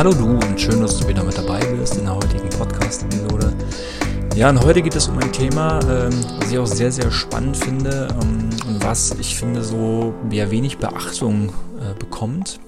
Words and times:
Hallo 0.00 0.14
du 0.14 0.30
und 0.30 0.58
schön, 0.58 0.80
dass 0.80 0.96
du 0.96 1.06
wieder 1.06 1.22
mit 1.22 1.36
dabei 1.36 1.62
bist 1.74 1.98
in 1.98 2.06
der 2.06 2.14
heutigen 2.14 2.48
Podcast-Episode. 2.48 3.54
Ja, 4.34 4.48
und 4.48 4.58
heute 4.64 4.80
geht 4.80 4.96
es 4.96 5.08
um 5.08 5.18
ein 5.18 5.30
Thema, 5.30 5.78
ähm, 5.90 6.24
was 6.38 6.50
ich 6.50 6.58
auch 6.58 6.66
sehr, 6.66 6.90
sehr 6.90 7.10
spannend 7.10 7.58
finde 7.58 8.08
ähm, 8.22 8.48
und 8.66 8.82
was 8.82 9.10
ich 9.20 9.36
finde 9.36 9.62
so 9.62 10.14
ja, 10.30 10.50
wenig 10.50 10.78
Beachtung 10.78 11.52
äh, 11.78 11.92
bekommt. 11.98 12.60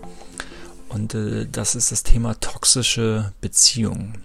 Und 0.91 1.15
äh, 1.15 1.47
das 1.51 1.75
ist 1.75 1.91
das 1.91 2.03
Thema 2.03 2.39
toxische 2.39 3.33
Beziehungen. 3.41 4.23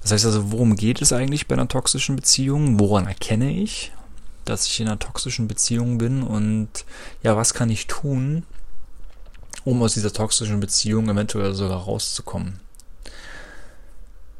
Das 0.00 0.12
heißt 0.12 0.24
also, 0.24 0.52
worum 0.52 0.76
geht 0.76 1.02
es 1.02 1.12
eigentlich 1.12 1.46
bei 1.46 1.56
einer 1.56 1.68
toxischen 1.68 2.16
Beziehung? 2.16 2.80
Woran 2.80 3.06
erkenne 3.06 3.52
ich, 3.52 3.92
dass 4.46 4.66
ich 4.66 4.80
in 4.80 4.86
einer 4.86 4.98
toxischen 4.98 5.46
Beziehung 5.46 5.98
bin? 5.98 6.22
Und 6.22 6.70
ja, 7.22 7.36
was 7.36 7.52
kann 7.52 7.68
ich 7.68 7.86
tun, 7.86 8.44
um 9.66 9.82
aus 9.82 9.94
dieser 9.94 10.12
toxischen 10.12 10.60
Beziehung 10.60 11.10
eventuell 11.10 11.52
sogar 11.52 11.80
rauszukommen? 11.82 12.60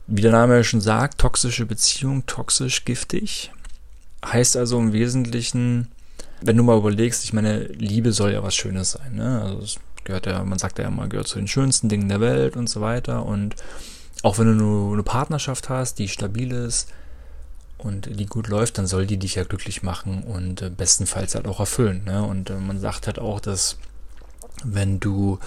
Wie 0.07 0.23
der 0.23 0.31
Name 0.31 0.55
ja 0.55 0.63
schon 0.63 0.81
sagt, 0.81 1.19
toxische 1.19 1.67
Beziehung, 1.67 2.25
toxisch, 2.27 2.85
giftig. 2.85 3.51
Heißt 4.25 4.57
also 4.57 4.79
im 4.79 4.93
Wesentlichen, 4.93 5.89
wenn 6.41 6.57
du 6.57 6.63
mal 6.63 6.79
überlegst, 6.79 7.25
ich 7.25 7.33
meine, 7.33 7.65
Liebe 7.65 8.13
soll 8.13 8.33
ja 8.33 8.43
was 8.45 8.55
Schönes 8.55 8.93
sein. 8.93 9.17
Ne? 9.17 9.43
Also 9.43 9.59
es 9.59 9.81
gehört 10.05 10.27
ja, 10.27 10.45
man 10.45 10.61
sagt 10.61 10.79
ja 10.79 10.87
immer, 10.87 11.09
gehört 11.09 11.27
zu 11.27 11.39
den 11.39 11.49
schönsten 11.49 11.89
Dingen 11.89 12.09
der 12.09 12.21
Welt 12.21 12.57
und 12.57 12.69
so 12.69 12.81
weiter. 12.81 13.27
Und 13.27 13.57
auch 14.23 14.39
wenn 14.39 14.47
du 14.47 14.55
nur 14.55 14.93
eine 14.93 15.03
Partnerschaft 15.03 15.69
hast, 15.69 15.99
die 15.99 16.07
stabil 16.07 16.53
ist 16.53 16.93
und 17.79 18.09
die 18.21 18.27
gut 18.27 18.47
läuft, 18.47 18.79
dann 18.79 18.87
soll 18.87 19.07
die 19.07 19.17
dich 19.17 19.35
ja 19.35 19.43
glücklich 19.43 19.83
machen 19.83 20.23
und 20.23 20.63
äh, 20.63 20.71
bestenfalls 20.71 21.35
halt 21.35 21.49
auch 21.49 21.59
erfüllen. 21.59 22.05
Ne? 22.05 22.23
Und 22.23 22.49
äh, 22.49 22.59
man 22.59 22.79
sagt 22.79 23.09
halt 23.09 23.19
auch, 23.19 23.41
dass 23.41 23.77
wenn 24.75 25.01
du 25.01 25.39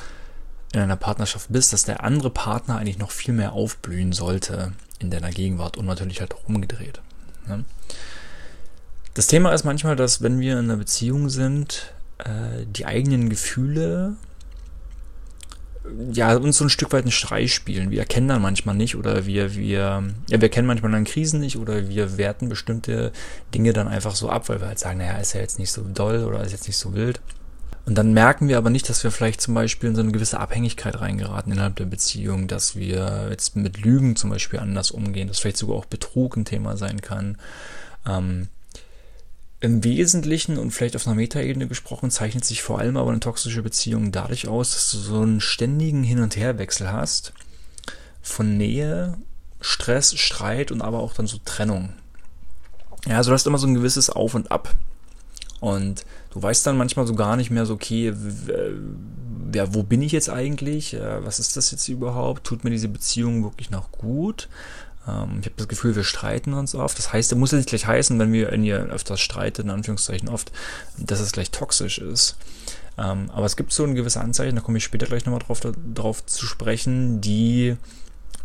in 0.72 0.82
einer 0.82 0.96
Partnerschaft 0.96 1.48
bist, 1.50 1.74
dass 1.74 1.84
der 1.84 2.04
andere 2.04 2.30
Partner 2.30 2.78
eigentlich 2.78 3.00
noch 3.00 3.12
viel 3.12 3.34
mehr 3.34 3.54
aufblühen 3.54 4.14
sollte 4.14 4.74
in 5.00 5.10
deiner 5.10 5.32
Gegenwart 5.32 5.78
und 5.78 5.86
natürlich 5.86 6.22
halt 6.22 6.34
auch 6.36 6.48
umgedreht. 6.48 7.02
Ne? 7.48 7.66
Das 9.14 9.28
Thema 9.28 9.52
ist 9.54 9.64
manchmal, 9.64 9.96
dass 9.96 10.22
wenn 10.22 10.40
wir 10.40 10.54
in 10.54 10.66
einer 10.66 10.78
Beziehung 10.78 11.30
sind, 11.30 11.94
äh, 12.20 12.66
die 12.66 12.86
eigenen 12.86 13.30
Gefühle 13.30 14.16
ja, 16.12 16.36
uns 16.36 16.58
so 16.58 16.66
ein 16.66 16.70
Stück 16.70 16.92
weit 16.94 17.04
einen 17.04 17.12
Streich 17.12 17.54
spielen. 17.54 17.90
Wir 17.92 18.00
erkennen 18.00 18.28
dann 18.28 18.42
manchmal 18.42 18.76
nicht 18.76 18.96
oder 18.96 19.26
wir, 19.26 19.56
wir, 19.56 19.64
ja, 19.68 20.04
wir 20.28 20.42
erkennen 20.42 20.68
manchmal 20.68 20.92
dann 20.92 21.04
Krisen 21.04 21.40
nicht 21.40 21.58
oder 21.58 21.90
wir 21.90 22.18
werten 22.18 22.50
bestimmte 22.50 23.12
Dinge 23.54 23.74
dann 23.74 23.88
einfach 23.88 24.16
so 24.16 24.30
ab, 24.30 24.50
weil 24.50 24.60
wir 24.62 24.68
halt 24.68 24.80
sagen, 24.80 25.00
naja, 25.00 25.18
ist 25.18 25.34
ja 25.34 25.42
jetzt 25.42 25.58
nicht 25.60 25.72
so 25.72 25.82
doll 25.82 26.24
oder 26.26 26.44
ist 26.44 26.52
jetzt 26.52 26.68
nicht 26.68 26.78
so 26.78 26.94
wild. 26.94 27.20
Und 27.86 27.96
dann 27.96 28.14
merken 28.14 28.48
wir 28.48 28.58
aber 28.58 28.70
nicht, 28.70 28.88
dass 28.88 29.04
wir 29.04 29.12
vielleicht 29.12 29.42
zum 29.42 29.56
Beispiel 29.56 29.90
in 29.90 29.96
so 29.96 30.02
eine 30.02 30.12
gewisse 30.12 30.40
Abhängigkeit 30.40 31.00
reingeraten 31.02 31.52
innerhalb 31.52 31.76
der 31.78 31.86
Beziehung, 31.86 32.48
dass 32.48 32.76
wir 32.76 33.28
jetzt 33.32 33.56
mit 33.56 33.80
Lügen 33.80 34.16
zum 34.16 34.30
Beispiel 34.30 34.60
anders 34.60 34.92
umgehen, 34.92 35.28
dass 35.28 35.40
vielleicht 35.40 35.58
sogar 35.58 35.78
auch 35.78 35.86
Betrug 35.86 36.38
ein 36.38 36.46
Thema 36.46 36.78
sein 36.78 37.02
kann. 37.02 37.38
Ähm, 38.08 38.48
im 39.62 39.84
Wesentlichen 39.84 40.58
und 40.58 40.72
vielleicht 40.72 40.96
auf 40.96 41.06
einer 41.06 41.16
Metaebene 41.16 41.68
gesprochen, 41.68 42.12
zeichnet 42.12 42.46
sich 42.46 42.62
vor 42.62 42.80
allem 42.80 42.96
aber 42.96 43.10
eine 43.12 43.20
toxische 43.20 43.62
Beziehung 43.62 44.12
dadurch 44.12 44.48
aus, 44.48 44.72
dass 44.72 44.92
du 44.92 44.98
so 45.00 45.22
einen 45.22 45.42
ständigen 45.42 46.04
Hin- 46.04 46.22
und 46.22 46.38
Herwechsel 46.38 46.92
hast 46.92 47.34
von 48.22 48.58
Nähe, 48.58 49.18
Stress, 49.62 50.18
Streit 50.18 50.72
und 50.72 50.82
aber 50.82 51.00
auch 51.00 51.14
dann 51.14 51.28
so 51.28 51.40
Trennung. 51.44 51.90
Ja, 53.06 53.18
also 53.18 53.32
du 53.32 53.34
hast 53.34 53.48
immer 53.48 53.58
so 53.58 53.68
ein 53.68 53.74
gewisses 53.74 54.10
Auf 54.10 54.34
und 54.36 54.52
Ab. 54.52 54.76
Und 55.60 56.06
du 56.32 56.42
weißt 56.42 56.66
dann 56.68 56.78
manchmal 56.78 57.08
so 57.08 57.16
gar 57.16 57.36
nicht 57.36 57.52
mehr 57.52 57.66
so, 57.66 57.74
okay, 57.74 58.14
ja, 59.54 59.74
wo 59.74 59.84
bin 59.84 60.02
ich 60.02 60.12
jetzt 60.12 60.30
eigentlich? 60.30 60.96
Was 61.22 61.40
ist 61.40 61.58
das 61.58 61.72
jetzt 61.72 61.88
überhaupt? 61.88 62.44
Tut 62.44 62.64
mir 62.64 62.70
diese 62.70 62.88
Beziehung 62.88 63.44
wirklich 63.44 63.72
noch 63.72 63.92
gut? 63.92 64.48
Ähm, 65.08 65.38
ich 65.40 65.46
habe 65.46 65.56
das 65.58 65.68
Gefühl, 65.68 65.96
wir 65.96 66.04
streiten 66.04 66.54
uns 66.54 66.76
oft. 66.76 66.98
Das 66.98 67.14
heißt, 67.14 67.34
muss 67.36 67.52
ja 67.52 67.58
nicht 67.58 67.70
gleich 67.70 67.88
heißen, 67.88 68.18
wenn 68.20 68.32
wir 68.32 68.52
wenn 68.52 68.64
ihr 68.64 68.78
öfters 68.78 69.20
streitet, 69.20 69.66
in 69.66 69.72
Anführungszeichen 69.72 70.30
oft, 70.30 70.52
dass 70.98 71.20
es 71.20 71.32
gleich 71.32 71.52
toxisch 71.52 72.00
ist. 72.00 72.38
Ähm, 72.98 73.30
aber 73.32 73.46
es 73.46 73.56
gibt 73.56 73.72
so 73.72 73.84
ein 73.84 73.96
gewisse 73.96 74.22
Anzeichen, 74.22 74.56
da 74.56 74.62
komme 74.62 74.78
ich 74.78 74.84
später 74.84 75.06
gleich 75.06 75.26
nochmal 75.26 75.40
drauf, 75.40 75.62
drauf 75.94 76.26
zu 76.26 76.46
sprechen, 76.46 77.22
die 77.22 77.78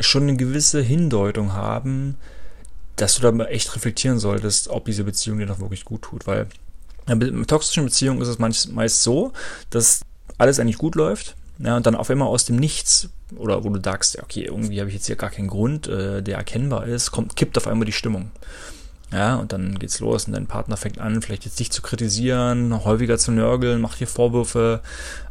schon 0.01 0.25
eine 0.25 0.37
gewisse 0.37 0.81
Hindeutung 0.81 1.53
haben, 1.53 2.17
dass 2.97 3.17
du 3.17 3.23
da 3.23 3.45
echt 3.47 3.75
reflektieren 3.75 4.19
solltest, 4.19 4.69
ob 4.69 4.85
diese 4.85 5.05
Beziehung 5.05 5.39
dir 5.39 5.47
noch 5.47 5.61
wirklich 5.61 5.85
gut 5.85 6.03
tut. 6.03 6.27
Weil 6.27 6.47
in 7.07 7.47
toxischen 7.47 7.85
Beziehungen 7.85 8.21
ist 8.21 8.29
es 8.29 8.39
meist 8.39 9.03
so, 9.03 9.33
dass 9.71 10.01
alles 10.39 10.59
eigentlich 10.59 10.79
gut 10.79 10.95
läuft, 10.95 11.37
ja, 11.59 11.77
und 11.77 11.87
dann 11.87 11.95
auf 11.95 12.11
einmal 12.11 12.29
aus 12.29 12.45
dem 12.45 12.57
Nichts, 12.57 13.09
oder 13.37 13.65
wo 13.65 13.69
du 13.69 13.81
sagst, 13.83 14.15
ja, 14.15 14.23
okay, 14.23 14.45
irgendwie 14.45 14.81
habe 14.81 14.89
ich 14.89 14.97
jetzt 14.97 15.07
hier 15.07 15.17
gar 15.17 15.31
keinen 15.31 15.49
Grund, 15.49 15.87
äh, 15.87 16.23
der 16.23 16.37
erkennbar 16.39 16.87
ist, 16.87 17.11
kommt, 17.11 17.37
kippt 17.37 17.57
auf 17.57 17.67
einmal 17.67 17.87
die 17.87 17.93
Stimmung. 17.93 18.31
Ja, 19.15 19.37
und 19.37 19.53
dann 19.53 19.79
geht's 19.79 20.01
los 20.01 20.25
und 20.27 20.33
dein 20.33 20.49
Partner 20.49 20.77
fängt 20.77 20.99
an, 20.99 21.23
vielleicht 21.23 21.45
jetzt 21.45 21.61
dich 21.61 21.71
zu 21.71 21.83
kritisieren, 21.83 22.85
häufiger 22.85 23.17
zu 23.17 23.31
nörgeln, 23.31 23.81
macht 23.81 24.01
dir 24.01 24.09
Vorwürfe, 24.09 24.81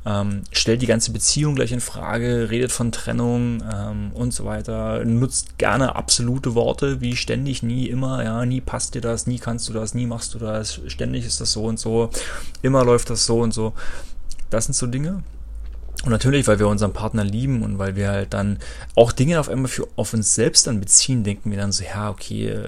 ähm, 0.05 0.43
stellt 0.53 0.81
die 0.81 0.87
ganze 0.87 1.11
Beziehung 1.11 1.55
gleich 1.55 1.73
in 1.73 1.81
Frage, 1.81 2.49
redet 2.49 2.71
von 2.71 2.93
Trennung 2.93 3.61
ähm, 3.69 4.11
und 4.13 4.33
so 4.33 4.45
weiter, 4.45 5.03
nutzt 5.03 5.57
gerne 5.57 5.97
absolute 5.97 6.55
Worte 6.55 7.01
wie 7.01 7.17
ständig, 7.17 7.61
nie, 7.61 7.87
immer, 7.87 8.23
ja, 8.23 8.45
nie 8.45 8.61
passt 8.61 8.95
dir 8.95 9.01
das, 9.01 9.27
nie 9.27 9.37
kannst 9.37 9.67
du 9.67 9.73
das, 9.73 9.93
nie 9.93 10.05
machst 10.05 10.33
du 10.33 10.39
das, 10.39 10.79
ständig 10.87 11.25
ist 11.25 11.41
das 11.41 11.51
so 11.51 11.65
und 11.65 11.77
so, 11.77 12.09
immer 12.61 12.85
läuft 12.85 13.09
das 13.09 13.25
so 13.25 13.41
und 13.41 13.53
so. 13.53 13.73
Das 14.49 14.63
sind 14.65 14.75
so 14.75 14.87
Dinge, 14.87 15.23
und 16.05 16.11
natürlich, 16.11 16.47
weil 16.47 16.59
wir 16.59 16.67
unseren 16.67 16.93
Partner 16.93 17.23
lieben 17.23 17.63
und 17.63 17.79
weil 17.79 17.95
wir 17.95 18.09
halt 18.09 18.33
dann 18.33 18.59
auch 18.95 19.11
Dinge 19.11 19.39
auf 19.39 19.47
einmal 19.47 19.69
für 19.69 19.87
auf 19.95 20.13
uns 20.13 20.35
selbst 20.35 20.67
dann 20.67 20.79
beziehen, 20.79 21.23
denken 21.23 21.51
wir 21.51 21.57
dann 21.57 21.71
so, 21.71 21.83
ja, 21.83 22.09
okay, 22.09 22.65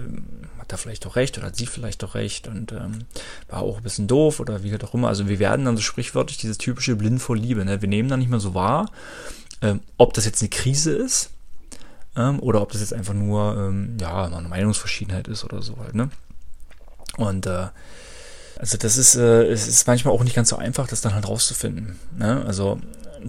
hat 0.66 0.72
er 0.72 0.78
vielleicht 0.80 1.06
doch 1.06 1.16
recht 1.16 1.38
oder 1.38 1.48
hat 1.48 1.56
sie 1.56 1.68
vielleicht 1.68 2.02
doch 2.02 2.16
recht 2.16 2.48
und 2.48 2.72
ähm, 2.72 3.06
war 3.48 3.62
auch 3.62 3.78
ein 3.78 3.84
bisschen 3.84 4.08
doof 4.08 4.40
oder 4.40 4.64
wie 4.64 4.72
halt 4.72 4.84
auch 4.84 4.94
immer. 4.94 5.08
Also 5.08 5.28
wir 5.28 5.40
werden 5.40 5.66
dann 5.66 5.78
so 5.78 5.84
sprichwörtlich 5.84 6.38
dieses 6.38 6.58
typische 6.58 6.96
blind 6.96 7.22
vor 7.22 7.38
Liebe. 7.38 7.64
Ne? 7.64 7.82
Wir 7.82 7.90
nehmen 7.90 8.10
dann 8.10 8.20
nicht 8.20 8.30
mehr 8.30 8.40
so 8.40 8.54
wahr, 8.56 8.90
ähm, 9.62 9.82
ob 9.98 10.14
das 10.14 10.26
jetzt 10.26 10.42
eine 10.42 10.50
Krise 10.50 10.92
ist 10.92 11.30
ähm, 12.16 12.40
oder 12.40 12.62
ob 12.62 12.72
das 12.72 12.82
jetzt 12.82 12.94
einfach 12.94 13.14
nur 13.14 13.56
ähm, 13.56 13.98
ja 14.00 14.26
eine 14.26 14.50
Meinungsverschiedenheit 14.50 15.28
ist 15.28 15.44
oder 15.44 15.62
so 15.62 15.78
halt. 15.78 15.94
Ne? 15.94 16.10
Und 17.18 17.46
äh, 17.46 17.68
also 18.58 18.78
das 18.78 18.98
ist, 18.98 19.16
äh, 19.16 19.44
es 19.46 19.68
ist 19.68 19.86
manchmal 19.86 20.14
auch 20.14 20.24
nicht 20.24 20.36
ganz 20.36 20.50
so 20.50 20.56
einfach, 20.56 20.88
das 20.88 21.02
dann 21.02 21.14
halt 21.14 21.28
rauszufinden. 21.28 22.00
Ne? 22.18 22.44
Also 22.48 22.80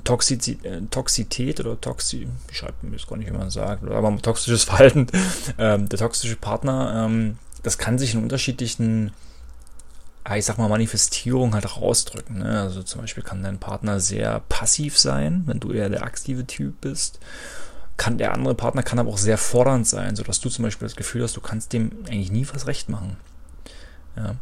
Toxizität, 0.05 0.65
äh, 0.65 0.83
Toxität 0.91 1.61
oder 1.61 1.81
Toxi, 1.81 2.29
ich 2.51 2.59
schreibe 2.59 2.75
mir 2.83 2.97
jetzt 2.97 3.09
gar 3.09 3.17
nicht, 3.17 3.29
wie 3.29 3.37
man 3.37 3.51
sagt, 3.51 3.85
aber 3.85 4.17
toxisches 4.19 4.65
Verhalten, 4.65 5.07
ähm, 5.59 5.89
der 5.89 5.99
toxische 5.99 6.37
Partner, 6.37 7.07
ähm, 7.07 7.39
das 7.63 7.79
kann 7.79 7.99
sich 7.99 8.15
in 8.15 8.23
unterschiedlichen, 8.23 9.13
ich 10.35 10.45
sag 10.45 10.59
mal, 10.59 10.69
Manifestierungen 10.69 11.55
halt 11.55 11.77
rausdrücken. 11.77 12.39
Ne? 12.39 12.61
Also 12.61 12.83
zum 12.83 13.01
Beispiel 13.01 13.23
kann 13.23 13.43
dein 13.43 13.59
Partner 13.59 14.01
sehr 14.01 14.41
passiv 14.49 14.99
sein, 14.99 15.43
wenn 15.47 15.61
du 15.61 15.73
eher 15.73 15.89
der 15.89 16.03
aktive 16.03 16.47
Typ 16.47 16.81
bist. 16.81 17.19
Kann 17.97 18.19
der 18.19 18.35
andere 18.35 18.55
Partner 18.55 18.83
kann 18.83 18.99
aber 18.99 19.11
auch 19.11 19.19
sehr 19.19 19.39
fordernd 19.39 19.87
sein, 19.87 20.17
sodass 20.17 20.41
du 20.41 20.51
zum 20.51 20.65
Beispiel 20.65 20.87
das 20.87 20.97
Gefühl 20.97 21.23
hast, 21.23 21.37
du 21.37 21.41
kannst 21.41 21.73
dem 21.73 21.91
eigentlich 22.07 22.31
nie 22.31 22.47
was 22.53 22.67
recht 22.67 22.89
machen. 22.89 23.17
Ja. 24.17 24.37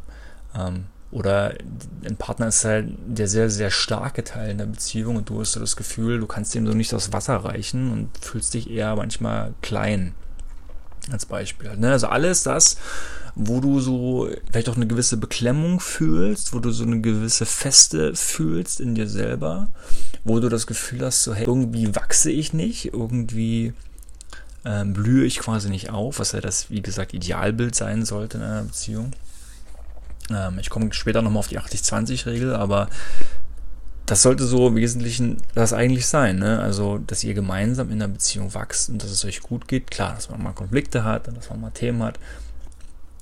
Ähm, 0.55 0.87
oder 1.11 1.55
ein 2.05 2.17
Partner 2.17 2.49
ist 2.49 2.65
halt 2.65 2.89
der 3.07 3.29
sehr, 3.29 3.49
sehr 3.49 3.71
starke 3.71 4.25
Teil 4.25 4.51
in 4.51 4.59
der 4.59 4.67
Beziehung 4.67 5.17
und 5.17 5.29
du 5.29 5.41
hast 5.41 5.53
so 5.53 5.61
das 5.61 5.77
Gefühl, 5.77 6.19
du 6.19 6.27
kannst 6.27 6.55
dem 6.55 6.67
so 6.67 6.75
nicht 6.75 6.93
das 6.93 7.13
Wasser 7.13 7.37
reichen 7.37 7.93
und 7.93 8.11
fühlst 8.21 8.55
dich 8.55 8.69
eher 8.69 8.97
manchmal 8.97 9.55
klein. 9.63 10.15
Als 11.11 11.27
Beispiel. 11.27 11.77
Ne? 11.77 11.93
Also 11.93 12.07
alles 12.07 12.45
das, 12.45 12.79
wo 13.35 13.61
du 13.61 13.79
so 13.81 14.31
vielleicht 14.51 14.71
auch 14.71 14.77
eine 14.77 14.87
gewisse 14.87 15.19
Beklemmung 15.19 15.79
fühlst, 15.79 16.55
wo 16.55 16.61
du 16.61 16.71
so 16.71 16.85
eine 16.85 17.03
gewisse 17.03 17.45
Feste 17.45 18.15
fühlst 18.15 18.81
in 18.81 18.95
dir 18.95 19.07
selber, 19.07 19.69
wo 20.25 20.41
du 20.41 20.49
das 20.49 20.67
Gefühl 20.67 21.05
hast, 21.05 21.23
so 21.23 21.35
hey, 21.35 21.45
irgendwie 21.45 21.95
wachse 21.95 22.31
ich 22.31 22.55
nicht, 22.55 22.95
irgendwie 22.95 23.75
ähm, 24.65 24.95
blühe 24.95 25.27
ich 25.27 25.41
quasi 25.41 25.69
nicht 25.69 25.91
auf, 25.91 26.21
was 26.21 26.33
ja 26.33 26.41
das, 26.41 26.71
wie 26.71 26.81
gesagt, 26.81 27.13
Idealbild 27.13 27.75
sein 27.75 28.05
sollte 28.05 28.39
in 28.39 28.45
einer 28.45 28.63
Beziehung. 28.63 29.13
Ähm, 30.31 30.59
ich 30.59 30.71
komme 30.71 30.93
später 30.93 31.23
nochmal 31.23 31.41
auf 31.41 31.49
die 31.49 31.59
80-20-Regel, 31.59 32.55
aber 32.55 32.89
das 34.07 34.23
sollte 34.23 34.45
so 34.45 34.69
im 34.69 34.77
Wesentlichen 34.77 35.39
das 35.55 35.73
eigentlich 35.73 36.07
sein. 36.07 36.39
Ne? 36.39 36.61
Also, 36.61 36.99
dass 36.99 37.25
ihr 37.25 37.35
gemeinsam 37.35 37.91
in 37.91 38.01
der 38.01 38.09
Beziehung 38.09 38.55
wächst 38.55 38.91
und 38.91 39.03
dass 39.03 39.11
es 39.11 39.25
euch 39.25 39.41
gut 39.41 39.67
geht. 39.67 39.91
Klar, 39.91 40.15
dass 40.15 40.29
man 40.29 40.43
mal 40.43 40.53
Konflikte 40.53 41.05
hat 41.05 41.29
und 41.29 41.37
dass 41.37 41.51
man 41.51 41.61
mal 41.61 41.71
Themen 41.71 42.03
hat. 42.03 42.19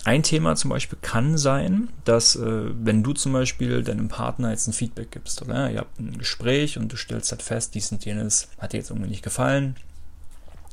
Ein 0.04 0.25
Thema 0.25 0.56
zum 0.56 0.70
Beispiel 0.70 0.99
kann 1.00 1.38
sein, 1.38 1.88
dass 2.04 2.34
äh, 2.34 2.70
wenn 2.75 3.04
du 3.04 3.12
zum 3.12 3.32
Beispiel 3.32 3.84
deinem 3.84 4.08
Partner 4.08 4.50
jetzt 4.50 4.66
ein 4.66 4.72
Feedback 4.72 5.12
gibst, 5.12 5.40
oder 5.43 5.70
ihr 5.70 5.78
habt 5.78 6.00
ein 6.00 6.19
Gespräch 6.19 6.76
und 6.76 6.93
du 6.93 6.96
stellst 6.96 7.31
halt 7.31 7.43
fest, 7.43 7.76
dies 7.76 7.93
und 7.93 8.04
jenes 8.04 8.49
hat 8.58 8.72
dir 8.72 8.78
jetzt 8.78 8.90
irgendwie 8.90 9.10
nicht 9.10 9.22
gefallen, 9.22 9.76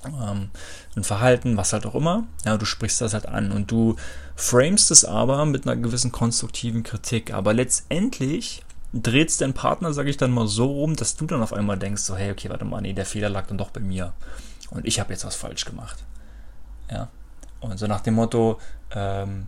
ähm, 0.06 0.50
ein 0.96 1.04
Verhalten, 1.04 1.58
was 1.58 1.74
halt 1.74 1.86
auch 1.86 1.96
immer. 1.96 2.26
Ja, 2.46 2.58
du 2.58 2.66
sprichst 2.66 3.02
das 3.02 3.14
halt 3.14 3.26
an 3.26 3.52
und 3.52 3.72
du 3.72 3.96
framest 4.36 4.92
es 4.92 5.06
aber 5.06 5.46
mit 5.46 5.68
einer 5.68 5.76
gewissen 5.76 6.12
konstruktiven 6.12 6.84
Kritik. 6.84 7.34
Aber 7.34 7.54
letztendlich 7.54 8.64
dreht 8.94 9.40
dein 9.42 9.54
Partner, 9.54 9.94
sage 9.94 10.10
ich 10.10 10.18
dann 10.18 10.32
mal 10.32 10.48
so 10.48 10.66
rum, 10.66 10.96
dass 10.96 11.16
du 11.16 11.26
dann 11.26 11.42
auf 11.42 11.54
einmal 11.54 11.78
denkst, 11.78 12.02
so, 12.02 12.16
hey, 12.16 12.32
okay, 12.32 12.50
warte 12.50 12.66
mal, 12.66 12.82
nee, 12.82 12.94
der 12.94 13.06
Fehler 13.06 13.30
lag 13.30 13.48
dann 13.48 13.58
doch 13.58 13.72
bei 13.72 13.82
mir. 13.82 14.14
Und 14.72 14.86
ich 14.86 15.00
habe 15.00 15.14
jetzt 15.14 15.26
was 15.26 15.36
falsch 15.36 15.66
gemacht. 15.66 16.04
Ja. 16.92 17.10
Und 17.60 17.78
so 17.78 17.88
nach 17.88 18.02
dem 18.02 18.16
Motto, 18.16 18.60
ähm, 18.92 19.48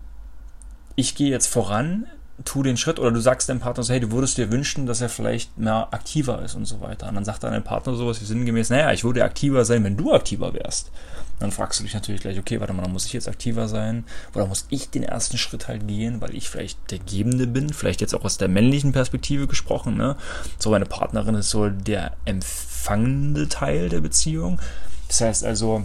ich 0.96 1.16
gehe 1.16 1.30
jetzt 1.30 1.48
voran, 1.48 2.08
tu 2.46 2.64
den 2.64 2.78
Schritt 2.78 3.00
oder 3.00 3.12
du 3.12 3.20
sagst 3.20 3.50
deinem 3.50 3.60
Partner 3.60 3.84
so, 3.84 3.94
hey, 3.94 4.00
du 4.00 4.12
würdest 4.12 4.38
dir 4.38 4.52
wünschen, 4.52 4.86
dass 4.86 5.02
er 5.02 5.10
vielleicht 5.10 5.58
mehr 5.58 5.88
aktiver 5.92 6.42
ist 6.42 6.56
und 6.56 6.66
so 6.66 6.82
weiter. 6.82 7.08
Und 7.08 7.16
dann 7.16 7.26
sagt 7.26 7.44
dein 7.44 7.64
Partner 7.64 7.96
sowas 7.96 8.22
wie 8.22 8.26
sinngemäß, 8.26 8.70
naja, 8.70 8.92
ich 8.92 9.04
würde 9.04 9.24
aktiver 9.24 9.66
sein, 9.66 9.84
wenn 9.84 9.98
du 9.98 10.14
aktiver 10.14 10.54
wärst. 10.54 10.92
Dann 11.40 11.52
fragst 11.52 11.80
du 11.80 11.84
dich 11.84 11.94
natürlich 11.94 12.22
gleich, 12.22 12.38
okay, 12.38 12.60
warte 12.60 12.72
mal, 12.74 12.84
dann 12.84 12.92
muss 12.92 13.06
ich 13.08 13.14
jetzt 13.14 13.28
aktiver 13.28 13.68
sein 13.68 14.04
oder 14.36 14.46
muss 14.46 14.68
ich 14.70 14.92
den 14.92 15.02
ersten 15.02 15.40
Schritt 15.40 15.68
halt 15.68 15.88
gehen, 15.88 16.22
weil 16.22 16.36
ich 16.36 16.50
vielleicht 16.50 16.92
der 16.92 17.00
Gebende 17.00 17.48
bin, 17.48 17.74
vielleicht 17.74 18.00
jetzt 18.00 18.14
auch 18.14 18.24
aus 18.24 18.38
der 18.38 18.48
männlichen 18.48 18.92
Perspektive 18.92 19.48
gesprochen, 19.48 19.98
ne? 19.98 20.18
So 20.60 20.70
meine 20.70 20.86
Partnerin 20.86 21.34
ist 21.36 21.50
so 21.50 21.70
der 21.70 22.12
empfangende 22.26 23.50
Teil 23.50 23.90
der 23.90 24.02
Beziehung. 24.02 24.60
Das 25.08 25.22
heißt 25.22 25.44
also, 25.44 25.84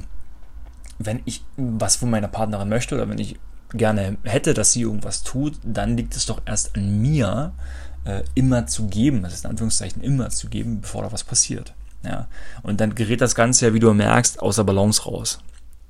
wenn 0.99 1.23
ich 1.25 1.43
was 1.57 1.97
von 1.97 2.11
meiner 2.11 2.29
Partnerin 2.29 2.69
möchte 2.69 2.95
oder 2.95 3.09
wenn 3.09 3.19
ich 3.19 3.37
gerne 3.71 4.17
hätte, 4.25 4.55
dass 4.55 4.73
sie 4.73 4.83
irgendwas 4.83 5.23
tut, 5.23 5.59
dann 5.63 5.97
liegt 5.97 6.17
es 6.17 6.27
doch 6.27 6.43
erst 6.47 6.77
an 6.77 7.01
mir, 7.01 7.53
äh, 8.05 8.23
immer 8.35 8.67
zu 8.67 8.87
geben, 8.87 9.23
das 9.23 9.35
ist 9.35 9.45
in 9.45 9.51
Anführungszeichen 9.51 10.03
immer 10.03 10.31
zu 10.31 10.49
geben, 10.49 10.81
bevor 10.81 11.03
da 11.03 11.13
was 11.13 11.25
passiert. 11.25 11.75
Ja. 12.05 12.29
Und 12.63 12.81
dann 12.81 12.95
gerät 12.95 13.21
das 13.21 13.35
Ganze 13.35 13.67
ja, 13.67 13.75
wie 13.75 13.81
du 13.81 13.93
merkst, 13.93 14.41
außer 14.41 14.65
Balance 14.65 15.05
raus. 15.05 15.41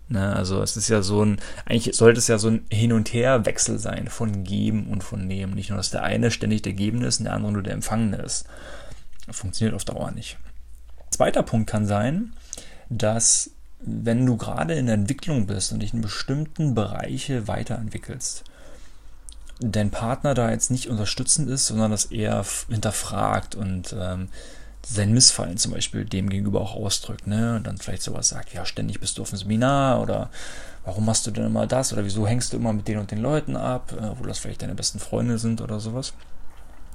Ne? 0.09 0.35
Also 0.35 0.63
es 0.63 0.77
ist 0.77 0.89
ja 0.89 1.03
so 1.03 1.25
ein, 1.25 1.39
eigentlich 1.65 1.95
sollte 1.95 2.19
es 2.19 2.29
ja 2.29 2.39
so 2.39 2.49
ein 2.49 2.65
Hin- 2.71 2.93
und 2.93 3.13
Her-Wechsel 3.13 3.79
sein 3.79 4.09
von 4.09 4.45
Geben 4.45 4.89
und 4.89 5.03
von 5.03 5.27
Nehmen. 5.27 5.55
Nicht 5.55 5.71
nur, 5.71 5.77
dass 5.77 5.91
der 5.91 6.05
eine 6.05 6.31
ständig 6.31 6.63
der 6.63 6.73
Gebende 6.73 7.07
ist 7.07 7.19
und 7.19 7.25
der 7.25 7.35
andere 7.35 7.53
nur 7.53 7.63
der 7.63 7.75
Empfangene 7.75 8.19
ist. 8.19 8.47
Funktioniert 9.31 9.75
auf 9.75 9.85
Dauer 9.85 10.13
nicht. 10.13 10.39
Zweiter 11.11 11.43
Punkt 11.43 11.69
kann 11.69 11.87
sein, 11.87 12.33
dass 12.89 13.51
wenn 13.87 14.27
du 14.27 14.37
gerade 14.37 14.75
in 14.75 14.87
der 14.87 14.97
Entwicklung 14.97 15.47
bist 15.47 15.73
und 15.73 15.81
dich 15.81 15.95
in 15.95 16.03
bestimmten 16.03 16.75
Bereiche 16.75 17.49
weiterentwickelst, 17.49 18.45
dein 19.61 19.91
Partner 19.91 20.35
da 20.35 20.51
jetzt 20.51 20.71
nicht 20.71 20.89
unterstützend 20.89 21.49
ist, 21.49 21.69
sondern 21.69 21.93
das 21.93 22.07
eher 22.07 22.45
hinterfragt 22.69 23.55
und 23.55 23.95
ähm, 23.99 24.29
sein 24.87 25.13
Missfallen 25.13 25.57
zum 25.57 25.73
Beispiel 25.73 26.05
dem 26.05 26.29
gegenüber 26.29 26.61
auch 26.61 26.75
ausdrückt, 26.75 27.27
ne? 27.27 27.57
Und 27.57 27.67
dann 27.67 27.79
vielleicht 27.79 28.03
sowas 28.03 28.29
sagt, 28.29 28.53
ja, 28.53 28.65
ständig 28.65 29.01
bist 29.01 29.19
du 29.19 29.23
auf 29.23 29.31
dem 29.31 29.39
Seminar 29.39 30.01
oder 30.01 30.31
warum 30.85 31.05
machst 31.05 31.27
du 31.27 31.31
denn 31.31 31.47
immer 31.47 31.67
das 31.67 31.93
oder 31.93 32.05
wieso 32.05 32.27
hängst 32.27 32.53
du 32.53 32.57
immer 32.57 32.73
mit 32.73 32.87
den 32.87 32.99
und 32.99 33.11
den 33.11 33.19
Leuten 33.19 33.57
ab, 33.57 33.93
äh, 33.99 34.19
wo 34.19 34.25
das 34.25 34.39
vielleicht 34.39 34.63
deine 34.63 34.75
besten 34.75 34.99
Freunde 34.99 35.39
sind 35.39 35.61
oder 35.61 35.81
sowas. 35.81 36.13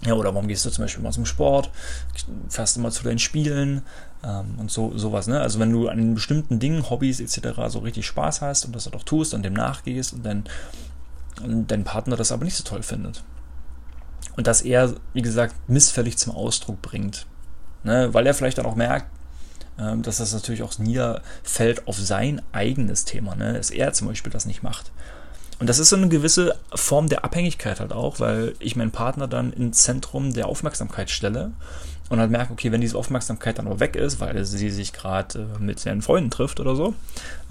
Ja, 0.03 0.13
oder 0.13 0.33
warum 0.33 0.47
gehst 0.47 0.65
du 0.65 0.71
zum 0.71 0.83
Beispiel 0.83 1.03
mal 1.03 1.11
zum 1.11 1.25
Sport, 1.25 1.69
fährst 2.49 2.75
immer 2.77 2.89
zu 2.89 3.03
deinen 3.03 3.19
Spielen 3.19 3.83
ähm, 4.23 4.55
und 4.57 4.71
so 4.71 4.97
sowas. 4.97 5.27
Ne? 5.27 5.39
Also 5.39 5.59
wenn 5.59 5.71
du 5.71 5.89
an 5.89 6.15
bestimmten 6.15 6.59
Dingen, 6.59 6.89
Hobbys 6.89 7.19
etc. 7.19 7.49
so 7.67 7.79
richtig 7.79 8.05
Spaß 8.07 8.41
hast 8.41 8.65
und 8.65 8.75
das 8.75 8.91
auch 8.91 9.03
tust 9.03 9.33
und 9.33 9.43
dem 9.43 9.53
nachgehst 9.53 10.13
und 10.13 10.25
dein, 10.25 10.43
und 11.43 11.69
dein 11.69 11.83
Partner 11.83 12.15
das 12.15 12.31
aber 12.31 12.45
nicht 12.45 12.55
so 12.55 12.63
toll 12.63 12.81
findet. 12.81 13.23
Und 14.37 14.47
das 14.47 14.61
er, 14.61 14.95
wie 15.13 15.21
gesagt, 15.21 15.55
missfällig 15.67 16.17
zum 16.17 16.33
Ausdruck 16.33 16.81
bringt. 16.81 17.27
Ne? 17.83 18.13
Weil 18.13 18.25
er 18.25 18.33
vielleicht 18.33 18.57
dann 18.57 18.65
auch 18.65 18.75
merkt, 18.75 19.05
ähm, 19.79 20.01
dass 20.01 20.17
das 20.17 20.33
natürlich 20.33 20.63
auch 20.63 20.77
niederfällt 20.79 21.87
auf 21.87 21.97
sein 21.97 22.41
eigenes 22.53 23.05
Thema. 23.05 23.35
Ne? 23.35 23.53
Dass 23.53 23.69
er 23.69 23.93
zum 23.93 24.07
Beispiel 24.07 24.31
das 24.31 24.45
nicht 24.45 24.63
macht. 24.63 24.91
Und 25.61 25.67
das 25.67 25.77
ist 25.77 25.89
so 25.89 25.95
eine 25.95 26.09
gewisse 26.09 26.55
Form 26.73 27.07
der 27.07 27.23
Abhängigkeit 27.23 27.79
halt 27.79 27.93
auch, 27.93 28.19
weil 28.19 28.55
ich 28.57 28.75
meinen 28.75 28.89
Partner 28.89 29.27
dann 29.27 29.53
ins 29.53 29.83
Zentrum 29.83 30.33
der 30.33 30.47
Aufmerksamkeit 30.47 31.11
stelle 31.11 31.51
und 32.09 32.19
halt 32.19 32.31
merke, 32.31 32.51
okay, 32.51 32.71
wenn 32.71 32.81
diese 32.81 32.97
Aufmerksamkeit 32.97 33.59
dann 33.59 33.67
aber 33.67 33.79
weg 33.79 33.95
ist, 33.95 34.19
weil 34.19 34.43
sie 34.43 34.71
sich 34.71 34.91
gerade 34.91 35.47
äh, 35.59 35.63
mit 35.63 35.79
seinen 35.79 36.01
Freunden 36.01 36.31
trifft 36.31 36.59
oder 36.59 36.75
so, 36.75 36.95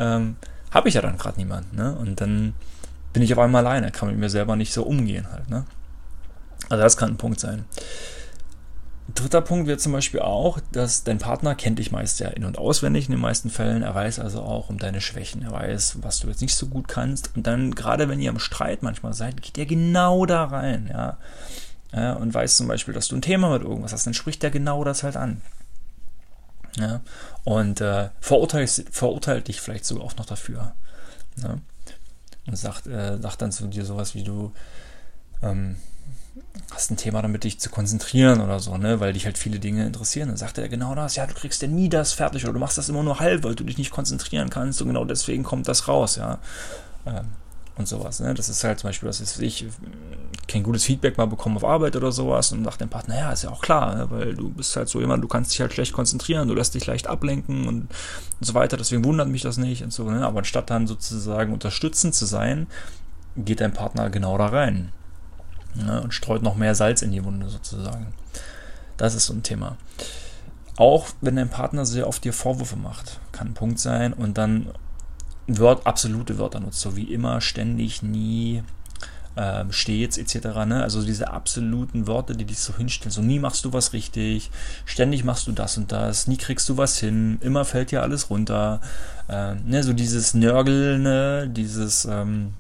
ähm, 0.01 0.35
habe 0.73 0.89
ich 0.89 0.97
ja 0.97 1.03
dann 1.03 1.19
gerade 1.19 1.39
niemanden. 1.39 1.77
Ne? 1.77 1.95
Und 1.95 2.21
dann 2.21 2.55
bin 3.13 3.23
ich 3.23 3.33
auf 3.33 3.39
einmal 3.39 3.65
alleine, 3.65 3.93
kann 3.93 4.09
mit 4.09 4.19
mir 4.19 4.29
selber 4.29 4.57
nicht 4.57 4.73
so 4.73 4.83
umgehen 4.83 5.29
halt. 5.31 5.49
Ne? 5.49 5.65
Also 6.69 6.83
das 6.83 6.97
kann 6.97 7.11
ein 7.11 7.17
Punkt 7.17 7.39
sein. 7.39 7.65
Dritter 9.15 9.41
Punkt 9.41 9.67
wäre 9.67 9.79
zum 9.79 9.93
Beispiel 9.93 10.21
auch, 10.21 10.59
dass 10.73 11.05
dein 11.05 11.19
Partner 11.19 11.55
kennt 11.55 11.79
dich 11.79 11.91
meist 11.91 12.21
ja 12.21 12.29
in- 12.29 12.45
und 12.45 12.59
auswendig 12.59 13.07
in 13.07 13.13
den 13.13 13.21
meisten 13.21 13.51
Fällen. 13.51 13.83
Er 13.83 13.95
weiß 13.95 14.19
also 14.19 14.43
auch 14.43 14.69
um 14.69 14.79
deine 14.79 15.01
Schwächen. 15.01 15.43
Er 15.43 15.53
weiß, 15.53 15.99
was 16.03 16.21
du 16.21 16.29
jetzt 16.29 16.43
nicht 16.43 16.55
so 16.55 16.67
gut 16.67 16.89
kannst. 16.89 17.37
Und 17.37 17.47
dann, 17.47 17.75
gerade 17.75 18.09
wenn 18.09 18.21
ihr 18.21 18.31
im 18.31 18.39
Streit 18.39 18.83
manchmal 18.83 19.13
seid, 19.15 19.43
geht 19.43 19.59
er 19.59 19.67
genau 19.67 20.27
da 20.27 20.45
rein, 20.45 20.89
ja. 20.91 21.19
ja 21.93 22.13
und 22.15 22.35
weiß 22.35 22.57
zum 22.57 22.69
Beispiel, 22.69 22.95
dass 22.95 23.09
du 23.09 23.17
ein 23.17 23.23
Thema 23.23 23.51
mit 23.51 23.63
irgendwas 23.63 23.93
hast, 23.93 24.07
dann 24.07 24.15
spricht 24.15 24.45
er 24.45 24.51
genau 24.51 24.85
das 24.85 25.03
halt 25.03 25.17
an. 25.17 25.43
Ja, 26.77 27.01
und 27.45 27.81
äh, 27.81 28.11
verurteilt, 28.21 28.87
verurteilt 28.91 29.49
dich 29.49 29.61
vielleicht 29.61 29.85
sogar 29.85 30.05
auch 30.05 30.17
noch 30.17 30.27
dafür. 30.27 30.73
Ja, 31.43 31.59
und 32.47 32.57
sagt, 32.57 32.87
äh, 32.87 33.19
sagt 33.19 33.43
dann 33.43 33.53
zu 33.53 33.67
dir 33.67 33.85
sowas 33.85 34.15
wie 34.15 34.23
du, 34.23 34.53
ähm, 35.43 35.77
hast 36.73 36.91
ein 36.91 36.97
Thema 36.97 37.23
damit, 37.23 37.45
dich 37.45 37.59
zu 37.59 37.71
konzentrieren 37.71 38.41
oder 38.41 38.61
so, 38.61 38.77
ne, 38.77 39.01
weil 39.01 39.13
dich 39.13 39.27
halt 39.27 39.39
viele 39.39 39.59
Dinge 39.59 39.87
interessieren. 39.87 40.29
Dann 40.29 40.37
sagt 40.37 40.59
er 40.59 40.69
genau 40.69 40.95
das, 40.95 41.17
ja, 41.17 41.27
du 41.27 41.35
kriegst 41.35 41.63
ja 41.63 41.69
nie 41.69 41.89
das 41.89 42.13
fertig 42.13 42.45
oder 42.45 42.53
du 42.53 42.59
machst 42.59 42.79
das 42.79 42.89
immer 42.89 43.03
nur 43.03 43.21
halb, 43.21 43.45
weil 43.45 43.55
du 43.55 43.65
dich 43.65 43.79
nicht 43.79 43.91
konzentrieren 43.91 44.51
kannst 44.51 44.81
und 44.81 44.89
genau 44.89 45.05
deswegen 45.05 45.43
kommt 45.43 45.69
das 45.69 45.89
raus, 45.89 46.17
ja. 46.17 46.39
Ähm, 47.07 47.27
und 47.77 47.89
sowas, 47.89 48.21
ne. 48.21 48.35
Das 48.35 48.49
ist 48.49 48.63
halt 48.63 48.79
zum 48.79 48.89
Beispiel, 48.89 49.07
dass 49.09 49.39
ich 49.39 49.67
kein 50.47 50.63
gutes 50.63 50.85
Feedback 50.85 51.17
mal 51.17 51.27
bekommen 51.27 51.57
auf 51.57 51.65
Arbeit 51.65 51.97
oder 51.97 52.13
sowas 52.13 52.53
und 52.53 52.65
sagt 52.65 52.81
dein 52.81 52.89
Partner, 52.89 53.17
ja, 53.17 53.33
ist 53.33 53.43
ja 53.43 53.51
auch 53.51 53.63
klar, 53.63 53.97
ne, 53.97 54.11
weil 54.11 54.35
du 54.35 54.51
bist 54.51 54.77
halt 54.77 54.89
so 54.89 55.01
jemand, 55.01 55.25
du 55.25 55.29
kannst 55.29 55.53
dich 55.53 55.61
halt 55.61 55.73
schlecht 55.73 55.93
konzentrieren, 55.93 56.49
du 56.49 56.55
lässt 56.55 56.75
dich 56.75 56.87
leicht 56.87 57.07
ablenken 57.07 57.67
und, 57.67 57.83
und 57.83 57.91
so 58.41 58.55
weiter, 58.55 58.77
deswegen 58.77 59.05
wundert 59.05 59.29
mich 59.29 59.43
das 59.43 59.57
nicht 59.57 59.83
und 59.83 59.93
so, 59.93 60.11
ne. 60.11 60.25
Aber 60.25 60.39
anstatt 60.39 60.71
dann 60.71 60.87
sozusagen 60.87 61.53
unterstützend 61.53 62.15
zu 62.15 62.27
sein, 62.27 62.67
geht 63.37 63.61
dein 63.61 63.73
Partner 63.73 64.11
genau 64.11 64.37
da 64.39 64.47
rein 64.47 64.93
ne, 65.75 66.01
und 66.03 66.15
streut 66.15 66.43
noch 66.43 66.57
mehr 66.57 66.75
Salz 66.75 67.03
in 67.03 67.13
die 67.13 67.25
Wunde 67.25 67.49
sozusagen. 67.49 68.09
Das 68.97 69.15
ist 69.15 69.27
so 69.27 69.33
ein 69.33 69.43
Thema. 69.43 69.77
Auch 70.77 71.09
wenn 71.21 71.37
dein 71.37 71.51
Partner 71.51 71.85
sehr 71.85 72.07
oft 72.07 72.25
dir 72.25 72.33
Vorwürfe 72.33 72.77
macht, 72.77 73.21
kann 73.33 73.49
ein 73.49 73.55
Punkt 73.55 73.79
sein 73.79 74.13
und 74.13 74.39
dann 74.39 74.71
Wort, 75.47 75.87
absolute 75.87 76.39
Wörter 76.39 76.61
nutzt, 76.61 76.81
so 76.81 76.97
wie 76.97 77.13
immer, 77.13 77.41
ständig, 77.41 78.03
nie, 78.03 78.63
äh, 79.37 79.65
stets 79.71 80.19
etc. 80.19 80.65
Ne? 80.67 80.83
Also 80.83 81.03
diese 81.03 81.33
absoluten 81.33 82.07
Worte, 82.07 82.37
die 82.37 82.45
dich 82.45 82.59
so 82.59 82.77
hinstellen. 82.77 83.11
So 83.11 83.23
nie 83.23 83.39
machst 83.39 83.65
du 83.65 83.73
was 83.73 83.93
richtig, 83.93 84.51
ständig 84.85 85.25
machst 85.25 85.47
du 85.47 85.53
das 85.53 85.77
und 85.77 85.93
das, 85.93 86.27
nie 86.27 86.37
kriegst 86.37 86.69
du 86.69 86.77
was 86.77 86.99
hin, 86.99 87.39
immer 87.41 87.65
fällt 87.65 87.91
dir 87.91 88.03
alles 88.03 88.31
runter. 88.31 88.81
Äh, 89.29 89.55
ne? 89.55 89.83
So 89.83 89.93
dieses 89.93 90.35
Nörgeln, 90.35 91.03
ne? 91.03 91.49
dieses 91.49 92.05
ähm, 92.05 92.55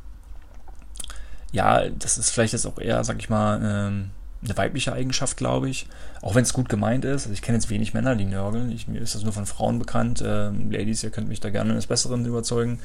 ja, 1.52 1.88
das 1.88 2.18
ist 2.18 2.30
vielleicht 2.30 2.52
jetzt 2.52 2.66
auch 2.66 2.78
eher, 2.78 3.02
sag 3.04 3.18
ich 3.18 3.28
mal, 3.28 3.60
ähm, 3.62 4.10
eine 4.42 4.56
weibliche 4.56 4.92
Eigenschaft, 4.92 5.36
glaube 5.36 5.68
ich. 5.68 5.86
Auch 6.22 6.34
wenn 6.34 6.42
es 6.42 6.52
gut 6.52 6.68
gemeint 6.68 7.04
ist. 7.04 7.24
Also 7.24 7.32
ich 7.32 7.42
kenne 7.42 7.58
jetzt 7.58 7.70
wenig 7.70 7.92
Männer, 7.92 8.16
die 8.16 8.24
nörgeln. 8.24 8.70
Ich, 8.70 8.88
mir 8.88 9.00
ist 9.00 9.14
das 9.14 9.22
nur 9.22 9.32
von 9.32 9.46
Frauen 9.46 9.78
bekannt. 9.78 10.22
Ähm, 10.26 10.70
Ladies, 10.70 11.02
ihr 11.02 11.10
könnt 11.10 11.28
mich 11.28 11.40
da 11.40 11.50
gerne 11.50 11.72
eines 11.72 11.86
Besseren 11.86 12.24
überzeugen. 12.24 12.78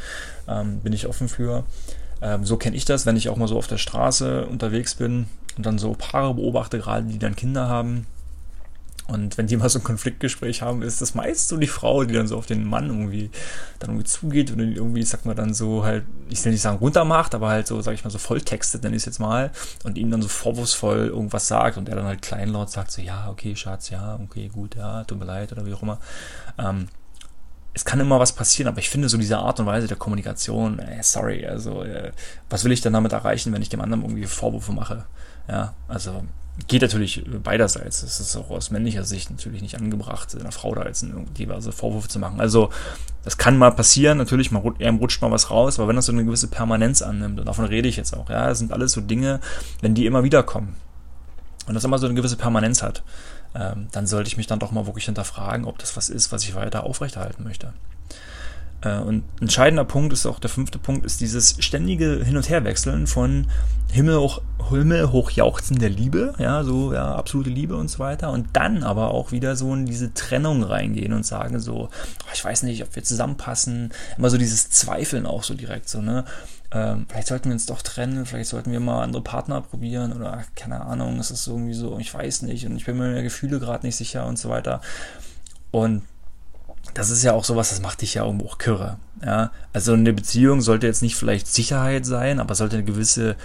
Ähm, 0.48 0.80
bin 0.80 0.94
ich 0.94 1.08
offen 1.08 1.30
für. 1.30 1.64
Ähm, 2.22 2.46
so 2.46 2.58
kenne 2.58 2.76
ich 2.76 2.86
das, 2.86 3.06
wenn 3.06 3.16
ich 3.16 3.30
auch 3.30 3.38
mal 3.38 3.48
so 3.48 3.58
auf 3.58 3.68
der 3.68 3.78
Straße 3.78 4.46
unterwegs 4.46 4.96
bin 4.96 5.28
und 5.58 5.66
dann 5.66 5.78
so 5.78 5.96
Paare 5.98 6.34
beobachte, 6.34 6.80
gerade 6.80 7.08
die 7.08 7.20
dann 7.20 7.36
Kinder 7.36 7.70
haben 7.70 8.06
und 9.08 9.38
wenn 9.38 9.46
die 9.46 9.56
mal 9.56 9.70
so 9.70 9.80
ein 9.80 9.84
Konfliktgespräch 9.84 10.64
haben, 10.64 10.82
ist 10.82 11.00
das 11.00 11.14
meist 11.14 11.48
so 11.48 11.58
die 11.58 11.68
Frau, 11.68 12.04
die 12.06 12.14
dann 12.14 12.28
so 12.28 12.38
auf 12.38 12.48
den 12.48 12.66
Mann 12.66 12.88
irgendwie 12.88 13.30
dann 13.78 13.92
irgendwie 13.92 14.08
zugeht 14.08 14.52
und 14.52 14.60
irgendwie, 14.60 15.04
sag 15.04 15.26
mal, 15.26 15.36
dann 15.36 15.54
so 15.54 15.84
halt, 15.84 16.06
ich 16.30 16.44
will 16.44 16.52
nicht 16.52 16.62
sagen 16.62 16.78
runtermacht, 16.78 17.36
aber 17.36 17.50
halt 17.50 17.68
so, 17.68 17.80
sag 17.82 17.94
ich 17.94 18.04
mal, 18.04 18.10
so 18.10 18.18
volltextet, 18.18 18.82
nenne 18.82 18.96
ich 18.96 19.02
es 19.02 19.06
jetzt 19.06 19.20
mal, 19.20 19.52
und 19.84 20.00
ihm 20.00 20.10
dann 20.10 20.24
so 20.24 20.28
vorwurfsvoll 20.28 21.08
irgendwas 21.08 21.48
sagt 21.48 21.78
und 21.78 21.88
er 21.88 21.96
dann 21.96 22.06
halt 22.06 22.24
kleinlaut 22.24 22.72
sagt 22.72 22.92
so, 22.92 23.02
ja, 23.02 23.30
okay, 23.30 23.56
Schatz, 23.56 23.92
ja, 23.92 24.20
okay, 24.24 24.48
gut, 24.48 24.76
ja, 24.76 25.04
tut 25.04 25.20
mir 25.20 25.26
leid 25.26 25.52
oder 25.52 25.68
wie 25.68 25.74
auch 25.74 25.84
immer. 25.84 26.00
Ähm, 26.58 26.88
es 27.76 27.86
kann 27.86 28.00
immer 28.00 28.20
was 28.20 28.32
passieren, 28.32 28.70
aber 28.70 28.80
ich 28.80 28.90
finde 28.90 29.10
so 29.10 29.18
diese 29.18 29.38
Art 29.38 29.60
und 29.60 29.68
Weise 29.68 29.88
der 29.88 29.98
Kommunikation, 29.98 30.80
äh, 30.80 31.04
sorry, 31.04 31.46
also 31.46 31.84
äh, 31.84 32.12
was 32.50 32.64
will 32.64 32.72
ich 32.72 32.82
denn 32.82 32.94
damit 32.94 33.12
erreichen, 33.12 33.54
wenn 33.54 33.62
ich 33.62 33.70
dem 33.70 33.82
anderen 33.82 34.02
irgendwie 34.02 34.26
Vorwürfe 34.26 34.72
mache? 34.72 35.06
Ja, 35.48 35.76
also 35.88 36.24
geht 36.68 36.82
natürlich 36.82 37.24
beiderseits. 37.44 38.02
Es 38.02 38.20
ist 38.20 38.36
auch 38.36 38.50
aus 38.50 38.72
männlicher 38.72 39.04
Sicht 39.04 39.30
natürlich 39.30 39.62
nicht 39.62 39.76
angebracht, 39.76 40.36
einer 40.40 40.52
Frau 40.52 40.74
da 40.74 40.86
jetzt 40.86 41.06
diverse 41.38 41.72
Vorwürfe 41.72 42.08
zu 42.08 42.20
machen. 42.20 42.40
Also 42.40 42.70
das 43.24 43.38
kann 43.38 43.58
mal 43.58 43.72
passieren, 43.72 44.18
natürlich, 44.18 44.52
man 44.52 44.62
rutscht 44.62 45.22
mal 45.22 45.32
was 45.32 45.52
raus, 45.52 45.80
aber 45.80 45.88
wenn 45.90 45.96
das 45.96 46.06
so 46.06 46.12
eine 46.12 46.24
gewisse 46.24 46.48
Permanenz 46.48 47.02
annimmt, 47.02 47.40
und 47.40 47.46
davon 47.46 47.66
rede 47.66 47.90
ich 47.90 47.98
jetzt 47.98 48.16
auch, 48.16 48.30
ja, 48.30 48.48
das 48.48 48.60
sind 48.60 48.72
alles 48.72 48.94
so 48.94 49.02
Dinge, 49.02 49.40
wenn 49.82 49.96
die 49.96 50.06
immer 50.06 50.24
wieder 50.24 50.44
kommen 50.44 50.76
und 51.68 51.74
das 51.74 51.84
immer 51.84 51.98
so 51.98 52.06
eine 52.06 52.16
gewisse 52.16 52.38
Permanenz 52.38 52.82
hat, 52.82 53.04
ähm, 53.54 53.88
dann 53.92 54.08
sollte 54.08 54.28
ich 54.28 54.38
mich 54.38 54.48
dann 54.48 54.60
doch 54.60 54.72
mal 54.72 54.86
wirklich 54.86 55.06
hinterfragen, 55.06 55.66
ob 55.66 55.80
das 55.80 55.98
was 55.98 56.10
ist, 56.10 56.32
was 56.32 56.44
ich 56.44 56.56
weiter 56.56 56.84
aufrechterhalten 56.84 57.44
möchte. 57.44 57.74
Äh, 58.82 59.00
und 59.00 59.24
entscheidender 59.42 59.86
Punkt 59.86 60.14
ist 60.14 60.26
auch 60.26 60.40
der 60.40 60.50
fünfte 60.50 60.80
Punkt, 60.80 61.06
ist 61.06 61.22
dieses 61.22 61.58
ständige 61.60 62.24
Hin- 62.24 62.38
und 62.38 62.50
Herwechseln 62.50 63.08
von 63.08 63.48
Himmel 63.92 64.20
hoch, 64.20 64.42
Himmel 64.70 65.12
hoch 65.12 65.32
jauchzen 65.32 65.80
der 65.80 65.90
Liebe, 65.90 66.34
ja, 66.38 66.64
so, 66.64 66.94
ja, 66.94 67.16
absolute 67.16 67.50
Liebe 67.50 67.76
und 67.76 67.90
so 67.90 68.00
weiter. 68.00 68.32
Und 68.32 68.48
dann 68.54 68.84
aber 68.84 69.12
auch 69.12 69.32
wieder 69.32 69.56
so 69.56 69.74
in 69.74 69.86
diese 69.86 70.14
Trennung 70.14 70.64
reingehen 70.64 71.14
und 71.14 71.26
sagen 71.26 71.60
so, 71.60 71.90
oh, 71.90 72.32
ich 72.34 72.44
weiß 72.44 72.64
nicht, 72.64 72.84
ob 72.84 72.96
wir 72.96 73.04
zusammenpassen. 73.04 73.94
Immer 74.18 74.30
so 74.30 74.38
dieses 74.38 74.70
Zweifeln 74.70 75.26
auch 75.26 75.44
so 75.44 75.54
direkt, 75.54 75.90
so, 75.90 76.02
ne? 76.02 76.26
Ähm, 76.72 77.06
vielleicht 77.08 77.28
sollten 77.28 77.46
wir 77.46 77.54
uns 77.54 77.68
doch 77.68 77.82
trennen, 77.82 78.26
vielleicht 78.26 78.50
sollten 78.50 78.72
wir 78.72 78.80
mal 78.80 79.04
andere 79.04 79.22
Partner 79.22 79.62
probieren 79.62 80.12
oder 80.14 80.44
keine 80.56 80.82
Ahnung, 80.82 81.20
es 81.20 81.32
ist 81.32 81.48
irgendwie 81.48 81.76
so, 81.76 82.00
ich 82.00 82.12
weiß 82.14 82.42
nicht 82.42 82.66
und 82.66 82.76
ich 82.76 82.86
bin 82.86 82.98
mir 82.98 83.14
der 83.14 83.24
Gefühle 83.24 83.60
gerade 83.60 83.86
nicht 83.86 83.96
sicher 83.96 84.26
und 84.26 84.40
so 84.40 84.50
weiter. 84.50 84.82
Und 85.72 86.02
das 86.94 87.10
ist 87.10 87.24
ja 87.24 87.34
auch 87.34 87.44
sowas, 87.44 87.70
das 87.70 87.82
macht 87.82 88.02
dich 88.02 88.14
ja 88.14 88.26
irgendwo 88.26 88.48
auch 88.48 88.58
kirre. 88.58 88.98
Ja? 89.24 89.52
Also 89.74 89.94
eine 89.94 90.14
Beziehung 90.14 90.62
sollte 90.62 90.88
jetzt 90.88 91.02
nicht 91.02 91.16
vielleicht 91.16 91.48
Sicherheit 91.48 92.06
sein, 92.06 92.40
aber 92.40 92.56
sollte 92.56 92.78
eine 92.78 92.86
gewisse, 92.86 93.36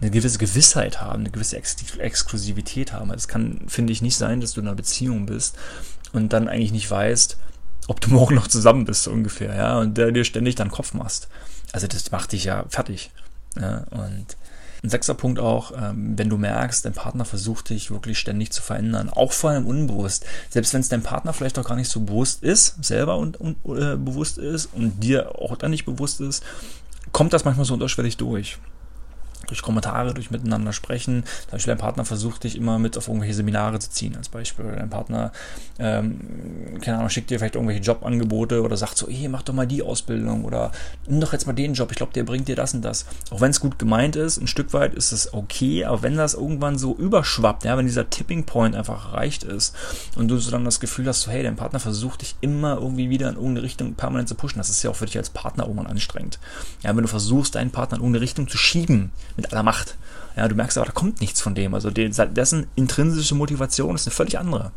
eine 0.00 0.10
gewisse 0.10 0.38
Gewissheit 0.38 1.00
haben, 1.00 1.20
eine 1.20 1.30
gewisse 1.30 1.56
Ex 1.56 1.76
Exklusivität 1.98 2.92
haben. 2.92 3.10
Es 3.10 3.28
kann, 3.28 3.60
finde 3.68 3.92
ich, 3.92 4.02
nicht 4.02 4.16
sein, 4.16 4.40
dass 4.40 4.52
du 4.52 4.60
in 4.60 4.66
einer 4.66 4.76
Beziehung 4.76 5.26
bist 5.26 5.56
und 6.12 6.32
dann 6.32 6.48
eigentlich 6.48 6.72
nicht 6.72 6.90
weißt, 6.90 7.36
ob 7.88 8.00
du 8.00 8.10
morgen 8.12 8.34
noch 8.34 8.48
zusammen 8.48 8.84
bist, 8.84 9.04
so 9.04 9.10
ungefähr, 9.10 9.54
ja, 9.54 9.78
und 9.78 9.96
der 9.96 10.12
dir 10.12 10.24
ständig 10.24 10.54
deinen 10.54 10.70
Kopf 10.70 10.94
machst. 10.94 11.28
Also 11.72 11.86
das 11.86 12.10
macht 12.10 12.32
dich 12.32 12.44
ja 12.44 12.64
fertig. 12.68 13.10
Ja? 13.60 13.84
Und 13.90 14.36
ein 14.82 14.90
sechster 14.90 15.14
Punkt 15.14 15.38
auch, 15.38 15.72
ähm, 15.76 16.14
wenn 16.16 16.28
du 16.28 16.36
merkst, 16.36 16.84
dein 16.84 16.92
Partner 16.92 17.24
versucht 17.24 17.70
dich 17.70 17.90
wirklich 17.90 18.18
ständig 18.18 18.52
zu 18.52 18.62
verändern, 18.62 19.10
auch 19.10 19.32
vor 19.32 19.50
allem 19.50 19.66
unbewusst. 19.66 20.24
Selbst 20.50 20.74
wenn 20.74 20.80
es 20.80 20.88
dein 20.88 21.02
Partner 21.02 21.32
vielleicht 21.32 21.58
auch 21.58 21.64
gar 21.64 21.76
nicht 21.76 21.90
so 21.90 22.00
bewusst 22.00 22.42
ist, 22.42 22.84
selber 22.84 23.16
und, 23.16 23.40
und 23.40 23.56
äh, 23.64 23.96
bewusst 23.96 24.38
ist 24.38 24.70
und 24.72 25.02
dir 25.02 25.38
auch 25.38 25.56
dann 25.56 25.70
nicht 25.70 25.84
bewusst 25.84 26.20
ist, 26.20 26.42
kommt 27.12 27.32
das 27.32 27.44
manchmal 27.44 27.66
so 27.66 27.74
unterschwellig 27.74 28.16
durch 28.16 28.58
durch 29.46 29.62
Kommentare, 29.62 30.14
durch 30.14 30.30
miteinander 30.30 30.72
sprechen. 30.72 31.24
Zum 31.42 31.52
Beispiel 31.52 31.72
dein 31.72 31.78
Partner 31.78 32.04
versucht 32.04 32.44
dich 32.44 32.56
immer 32.56 32.78
mit 32.78 32.96
auf 32.96 33.08
irgendwelche 33.08 33.34
Seminare 33.34 33.78
zu 33.78 33.90
ziehen, 33.90 34.16
als 34.16 34.28
Beispiel. 34.28 34.64
Dein 34.76 34.90
Partner, 34.90 35.32
ähm, 35.78 36.78
keine 36.80 36.98
Ahnung, 36.98 37.10
schickt 37.10 37.30
dir 37.30 37.38
vielleicht 37.38 37.54
irgendwelche 37.54 37.82
Jobangebote 37.82 38.62
oder 38.62 38.76
sagt 38.76 38.96
so, 38.96 39.08
hey, 39.08 39.28
mach 39.28 39.42
doch 39.42 39.54
mal 39.54 39.66
die 39.66 39.82
Ausbildung 39.82 40.44
oder 40.44 40.72
nimm 41.06 41.20
doch 41.20 41.32
jetzt 41.32 41.46
mal 41.46 41.52
den 41.52 41.74
Job, 41.74 41.90
ich 41.90 41.96
glaube, 41.96 42.12
der 42.12 42.24
bringt 42.24 42.48
dir 42.48 42.56
das 42.56 42.74
und 42.74 42.82
das. 42.82 43.06
Auch 43.30 43.40
wenn 43.40 43.50
es 43.50 43.60
gut 43.60 43.78
gemeint 43.78 44.16
ist, 44.16 44.38
ein 44.38 44.46
Stück 44.46 44.72
weit 44.72 44.94
ist 44.94 45.12
es 45.12 45.32
okay, 45.32 45.84
aber 45.84 46.02
wenn 46.02 46.16
das 46.16 46.34
irgendwann 46.34 46.78
so 46.78 46.94
überschwappt, 46.96 47.64
ja, 47.64 47.76
wenn 47.76 47.86
dieser 47.86 48.10
Tipping 48.10 48.44
Point 48.44 48.74
einfach 48.74 49.12
erreicht 49.12 49.44
ist 49.44 49.74
und 50.16 50.28
du 50.28 50.38
so 50.38 50.50
dann 50.50 50.64
das 50.64 50.80
Gefühl 50.80 51.06
hast, 51.06 51.22
so, 51.22 51.30
hey, 51.30 51.42
dein 51.42 51.56
Partner 51.56 51.80
versucht 51.80 52.22
dich 52.22 52.36
immer 52.40 52.76
irgendwie 52.76 53.10
wieder 53.10 53.28
in 53.28 53.36
irgendeine 53.36 53.62
Richtung 53.62 53.94
permanent 53.94 54.28
zu 54.28 54.34
pushen, 54.34 54.58
das 54.58 54.70
ist 54.70 54.82
ja 54.82 54.90
auch 54.90 54.96
für 54.96 55.06
dich 55.06 55.16
als 55.16 55.30
Partner 55.30 55.64
irgendwann 55.64 55.86
anstrengend. 55.86 56.38
Ja, 56.82 56.94
wenn 56.94 57.02
du 57.02 57.08
versuchst, 57.08 57.54
deinen 57.54 57.70
Partner 57.70 57.96
in 57.96 58.02
irgendeine 58.02 58.22
Richtung 58.22 58.48
zu 58.48 58.58
schieben, 58.58 59.10
mit 59.36 59.52
aller 59.52 59.62
Macht. 59.62 59.96
Ja, 60.36 60.46
du 60.48 60.54
merkst 60.54 60.76
aber, 60.76 60.86
da 60.86 60.92
kommt 60.92 61.20
nichts 61.20 61.40
von 61.40 61.54
dem. 61.54 61.74
Also 61.74 61.90
dessen 61.90 62.66
intrinsische 62.74 63.34
Motivation 63.34 63.94
ist 63.94 64.06
eine 64.06 64.14
völlig 64.14 64.38
andere. 64.38 64.70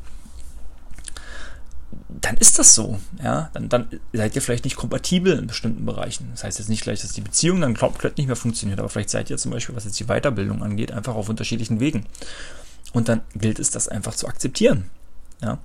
Dann 2.08 2.38
ist 2.38 2.60
das 2.60 2.76
so, 2.76 3.00
ja. 3.22 3.50
Dann, 3.54 3.70
dann 3.70 3.88
seid 4.14 4.36
ihr 4.36 4.42
vielleicht 4.42 4.64
nicht 4.64 4.78
kompatibel 4.78 5.38
in 5.38 5.48
bestimmten 5.48 5.86
Bereichen. 5.86 6.30
Das 6.32 6.44
heißt 6.44 6.60
jetzt 6.60 6.70
nicht 6.70 6.84
gleich, 6.84 7.02
dass 7.02 7.12
die 7.12 7.22
Beziehung 7.22 7.62
dann 7.62 7.76
komplett 7.76 8.18
nicht 8.18 8.28
mehr 8.28 8.36
funktioniert, 8.36 8.80
aber 8.80 8.90
vielleicht 8.90 9.10
seid 9.10 9.30
ihr 9.30 9.38
zum 9.38 9.52
Beispiel, 9.52 9.76
was 9.76 9.86
jetzt 9.86 10.00
die 10.00 10.06
Weiterbildung 10.06 10.64
angeht, 10.64 10.92
einfach 10.92 11.16
auf 11.16 11.30
unterschiedlichen 11.30 11.80
Wegen. 11.80 12.06
Und 12.94 13.10
dann 13.10 13.22
gilt 13.36 13.60
es, 13.60 13.70
das 13.70 13.88
einfach 13.88 14.16
zu 14.16 14.28
akzeptieren. 14.28 14.90
Ja. 15.42 15.60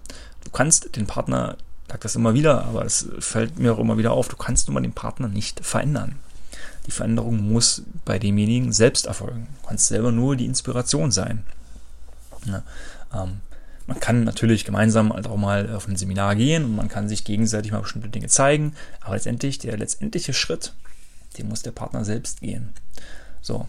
Du 0.44 0.50
kannst 0.50 0.96
den 0.96 1.06
Partner, 1.06 1.56
ich 1.86 1.92
sage 1.92 2.02
das 2.02 2.16
immer 2.16 2.34
wieder, 2.34 2.64
aber 2.64 2.84
es 2.84 3.08
fällt 3.20 3.58
mir 3.58 3.72
auch 3.72 3.78
immer 3.78 3.96
wieder 3.98 4.12
auf, 4.12 4.28
du 4.28 4.36
kannst 4.36 4.68
nun 4.68 4.74
mal 4.74 4.80
den 4.80 4.92
Partner 4.92 5.28
nicht 5.28 5.64
verändern. 5.64 6.18
Die 6.86 6.90
Veränderung 6.90 7.50
muss 7.50 7.82
bei 8.04 8.18
demjenigen 8.18 8.72
selbst 8.72 9.06
erfolgen. 9.06 9.48
Du 9.62 9.68
kannst 9.68 9.88
selber 9.88 10.12
nur 10.12 10.36
die 10.36 10.46
Inspiration 10.46 11.10
sein. 11.10 11.44
Ja, 12.46 12.62
ähm, 13.14 13.40
man 13.86 14.00
kann 14.00 14.24
natürlich 14.24 14.64
gemeinsam 14.64 15.12
halt 15.12 15.26
auch 15.26 15.36
mal 15.36 15.74
auf 15.74 15.88
ein 15.88 15.96
Seminar 15.96 16.36
gehen 16.36 16.64
und 16.64 16.76
man 16.76 16.88
kann 16.88 17.08
sich 17.08 17.24
gegenseitig 17.24 17.72
mal 17.72 17.82
bestimmte 17.82 18.08
Dinge 18.08 18.28
zeigen, 18.28 18.74
aber 19.00 19.14
letztendlich, 19.14 19.58
der 19.58 19.76
letztendliche 19.76 20.32
Schritt, 20.32 20.72
den 21.38 21.48
muss 21.48 21.62
der 21.62 21.72
Partner 21.72 22.04
selbst 22.04 22.40
gehen. 22.40 22.70
So. 23.42 23.66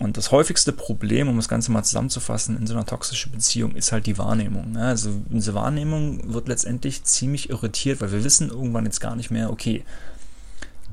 Und 0.00 0.16
das 0.16 0.32
häufigste 0.32 0.72
Problem, 0.72 1.28
um 1.28 1.36
das 1.36 1.48
Ganze 1.48 1.70
mal 1.70 1.84
zusammenzufassen, 1.84 2.58
in 2.58 2.66
so 2.66 2.74
einer 2.74 2.84
toxischen 2.84 3.30
Beziehung 3.30 3.76
ist 3.76 3.92
halt 3.92 4.06
die 4.06 4.18
Wahrnehmung. 4.18 4.76
Also 4.76 5.22
unsere 5.30 5.56
Wahrnehmung 5.56 6.34
wird 6.34 6.48
letztendlich 6.48 7.04
ziemlich 7.04 7.48
irritiert, 7.48 8.00
weil 8.00 8.10
wir 8.10 8.24
wissen 8.24 8.50
irgendwann 8.50 8.86
jetzt 8.86 9.00
gar 9.00 9.14
nicht 9.14 9.30
mehr, 9.30 9.50
okay, 9.50 9.84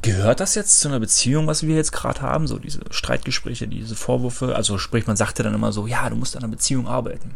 Gehört 0.01 0.39
das 0.39 0.55
jetzt 0.55 0.79
zu 0.79 0.87
einer 0.87 0.99
Beziehung, 0.99 1.45
was 1.47 1.63
wir 1.63 1.75
jetzt 1.75 1.91
gerade 1.91 2.21
haben? 2.21 2.47
So 2.47 2.57
diese 2.57 2.79
Streitgespräche, 2.89 3.67
diese 3.67 3.95
Vorwürfe. 3.95 4.55
Also 4.55 4.77
sprich, 4.77 5.05
man 5.05 5.15
sagt 5.15 5.37
ja 5.37 5.43
dann 5.43 5.53
immer 5.53 5.71
so, 5.71 5.85
ja, 5.85 6.09
du 6.09 6.15
musst 6.15 6.35
an 6.35 6.43
einer 6.43 6.51
Beziehung 6.51 6.87
arbeiten. 6.87 7.35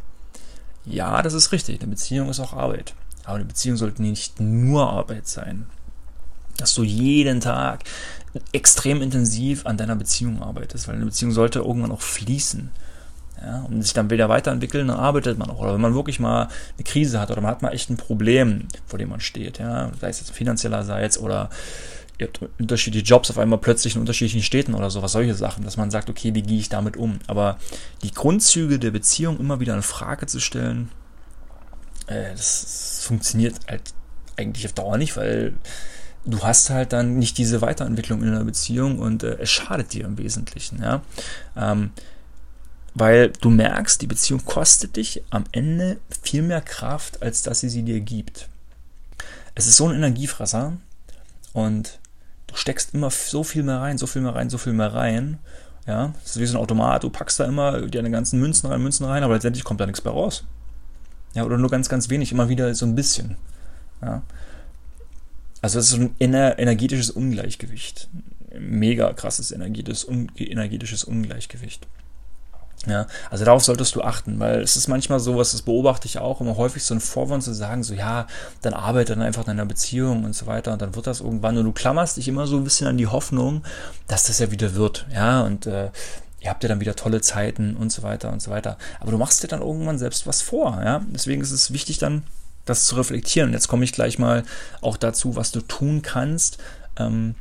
Ja, 0.85 1.21
das 1.21 1.33
ist 1.33 1.51
richtig. 1.51 1.81
Eine 1.81 1.91
Beziehung 1.91 2.29
ist 2.29 2.39
auch 2.39 2.53
Arbeit. 2.53 2.93
Aber 3.23 3.35
eine 3.35 3.45
Beziehung 3.45 3.77
sollte 3.77 4.01
nicht 4.01 4.39
nur 4.39 4.89
Arbeit 4.89 5.27
sein. 5.27 5.67
Dass 6.57 6.73
du 6.73 6.83
jeden 6.83 7.39
Tag 7.39 7.83
extrem 8.51 9.01
intensiv 9.01 9.65
an 9.65 9.77
deiner 9.77 9.95
Beziehung 9.95 10.41
arbeitest, 10.41 10.87
weil 10.87 10.95
eine 10.95 11.05
Beziehung 11.05 11.31
sollte 11.31 11.59
irgendwann 11.59 11.91
auch 11.91 12.01
fließen. 12.01 12.71
Ja, 13.41 13.63
und 13.63 13.81
sich 13.81 13.93
dann 13.93 14.09
wieder 14.09 14.29
weiterentwickeln, 14.29 14.87
dann 14.87 14.97
arbeitet 14.97 15.37
man 15.37 15.49
auch. 15.49 15.59
Oder 15.59 15.73
wenn 15.73 15.81
man 15.81 15.93
wirklich 15.93 16.19
mal 16.19 16.43
eine 16.77 16.83
Krise 16.83 17.19
hat 17.19 17.31
oder 17.31 17.41
man 17.41 17.51
hat 17.51 17.61
mal 17.61 17.73
echt 17.73 17.89
ein 17.89 17.97
Problem, 17.97 18.67
vor 18.87 18.97
dem 18.97 19.09
man 19.09 19.19
steht, 19.19 19.59
ja, 19.59 19.91
sei 19.99 20.09
es 20.09 20.19
jetzt 20.19 20.31
finanziellerseits 20.31 21.17
oder 21.17 21.49
ihr 22.17 22.27
habt 22.27 22.39
unterschiedliche 22.59 23.05
Jobs 23.05 23.29
auf 23.29 23.37
einmal 23.37 23.59
plötzlich 23.59 23.95
in 23.95 24.01
unterschiedlichen 24.01 24.43
Städten 24.43 24.73
oder 24.73 24.89
sowas, 24.89 25.11
solche 25.11 25.35
Sachen, 25.35 25.63
dass 25.63 25.77
man 25.77 25.91
sagt, 25.91 26.09
okay, 26.09 26.33
wie 26.33 26.41
gehe 26.41 26.59
ich 26.59 26.69
damit 26.69 26.97
um? 26.97 27.19
Aber 27.27 27.57
die 28.03 28.11
Grundzüge 28.11 28.79
der 28.79 28.91
Beziehung 28.91 29.39
immer 29.39 29.59
wieder 29.59 29.75
in 29.75 29.81
Frage 29.81 30.25
zu 30.25 30.39
stellen, 30.39 30.89
äh, 32.07 32.31
das 32.31 33.01
funktioniert 33.03 33.55
halt 33.67 33.81
eigentlich 34.37 34.65
auf 34.65 34.73
Dauer 34.73 34.97
nicht, 34.97 35.17
weil 35.17 35.53
du 36.25 36.41
hast 36.41 36.69
halt 36.69 36.93
dann 36.93 37.17
nicht 37.17 37.37
diese 37.37 37.61
Weiterentwicklung 37.61 38.21
in 38.23 38.29
einer 38.29 38.43
Beziehung 38.43 38.99
und 38.99 39.23
äh, 39.23 39.37
es 39.39 39.49
schadet 39.49 39.93
dir 39.93 40.05
im 40.05 40.17
Wesentlichen, 40.17 40.81
ja. 40.81 41.01
Ähm, 41.55 41.91
weil 42.93 43.29
du 43.41 43.49
merkst, 43.49 44.01
die 44.01 44.07
Beziehung 44.07 44.45
kostet 44.45 44.95
dich 44.95 45.21
am 45.29 45.43
Ende 45.51 45.97
viel 46.21 46.41
mehr 46.41 46.61
Kraft, 46.61 47.21
als 47.21 47.41
dass 47.41 47.59
sie 47.59 47.69
sie 47.69 47.83
dir 47.83 47.99
gibt. 47.99 48.47
Es 49.53 49.67
ist 49.67 49.75
so 49.75 49.87
ein 49.89 49.95
Energiefresser 49.95 50.77
und 51.51 51.99
steckst 52.55 52.93
immer 52.93 53.09
so 53.09 53.43
viel 53.43 53.63
mehr 53.63 53.79
rein, 53.79 53.97
so 53.97 54.07
viel 54.07 54.21
mehr 54.21 54.35
rein, 54.35 54.49
so 54.49 54.57
viel 54.57 54.73
mehr 54.73 54.93
rein. 54.93 55.39
Ja, 55.87 56.13
das 56.23 56.31
ist 56.31 56.39
wie 56.39 56.45
so 56.45 56.57
ein 56.57 56.61
Automat, 56.61 57.03
du 57.03 57.11
packst 57.11 57.39
da 57.39 57.45
immer 57.45 57.81
deine 57.81 58.09
ganzen 58.09 58.39
Münzen 58.39 58.67
rein, 58.67 58.81
Münzen 58.81 59.05
rein, 59.05 59.23
aber 59.23 59.35
letztendlich 59.35 59.63
kommt 59.63 59.79
da 59.79 59.85
nichts 59.85 60.03
mehr 60.03 60.13
raus. 60.13 60.43
Ja, 61.35 61.43
oder 61.43 61.57
nur 61.57 61.69
ganz, 61.69 61.89
ganz 61.89 62.09
wenig, 62.09 62.31
immer 62.31 62.49
wieder 62.49 62.73
so 62.73 62.85
ein 62.85 62.95
bisschen. 62.95 63.37
Ja. 64.01 64.23
Also 65.61 65.79
es 65.79 65.85
ist 65.85 65.91
so 65.91 66.01
ein 66.01 66.15
ener 66.19 66.57
energetisches 66.57 67.11
Ungleichgewicht. 67.11 68.09
Mega 68.57 69.13
krasses 69.13 69.51
energetisches 69.51 70.05
Ungleichgewicht. 71.03 71.87
Ja, 72.87 73.07
also 73.31 73.45
darauf 73.45 73.63
solltest 73.63 73.95
du 73.95 74.01
achten, 74.01 74.39
weil 74.39 74.61
es 74.61 74.75
ist 74.75 74.87
manchmal 74.87 75.19
so, 75.19 75.37
was 75.37 75.53
das 75.53 75.63
beobachte 75.63 76.07
ich 76.07 76.19
auch, 76.19 76.39
immer 76.41 76.55
häufig 76.55 76.83
so 76.83 76.93
ein 76.93 76.99
Vorwand 76.99 77.43
zu 77.43 77.53
sagen, 77.53 77.83
so 77.83 77.93
ja, 77.93 78.27
dann 78.61 78.73
arbeite 78.73 79.13
dann 79.15 79.23
einfach 79.23 79.45
in 79.45 79.51
einer 79.51 79.65
Beziehung 79.65 80.23
und 80.23 80.35
so 80.35 80.45
weiter 80.45 80.73
und 80.73 80.81
dann 80.81 80.95
wird 80.95 81.07
das 81.07 81.21
irgendwann 81.21 81.57
und 81.57 81.65
du 81.65 81.71
klammerst 81.71 82.17
dich 82.17 82.27
immer 82.27 82.45
so 82.45 82.57
ein 82.57 82.63
bisschen 82.63 82.87
an 82.87 82.97
die 82.97 83.07
Hoffnung, 83.07 83.63
dass 84.07 84.25
das 84.25 84.39
ja 84.39 84.51
wieder 84.51 84.75
wird, 84.75 85.07
ja, 85.11 85.41
und 85.41 85.65
äh, 85.65 85.89
ihr 86.45 86.51
habt 86.51 86.61
ja 86.63 86.69
dann 86.69 86.79
wieder 86.79 86.95
tolle 86.95 87.21
Zeiten 87.21 87.75
und 87.75 87.91
so 87.91 88.03
weiter 88.03 88.31
und 88.31 88.41
so 88.41 88.51
weiter. 88.51 88.77
Aber 88.99 89.11
du 89.11 89.17
machst 89.17 89.41
dir 89.41 89.47
dann 89.47 89.61
irgendwann 89.61 89.97
selbst 89.97 90.27
was 90.27 90.43
vor, 90.43 90.79
ja. 90.83 91.01
Deswegen 91.07 91.41
ist 91.41 91.51
es 91.51 91.73
wichtig 91.73 91.97
dann, 91.97 92.23
das 92.65 92.85
zu 92.85 92.95
reflektieren. 92.95 93.49
Und 93.49 93.53
jetzt 93.53 93.67
komme 93.67 93.83
ich 93.83 93.93
gleich 93.93 94.19
mal 94.19 94.43
auch 94.81 94.97
dazu, 94.97 95.35
was 95.35 95.51
du 95.51 95.61
tun 95.61 96.03
kannst, 96.03 96.59
ähm, 96.97 97.33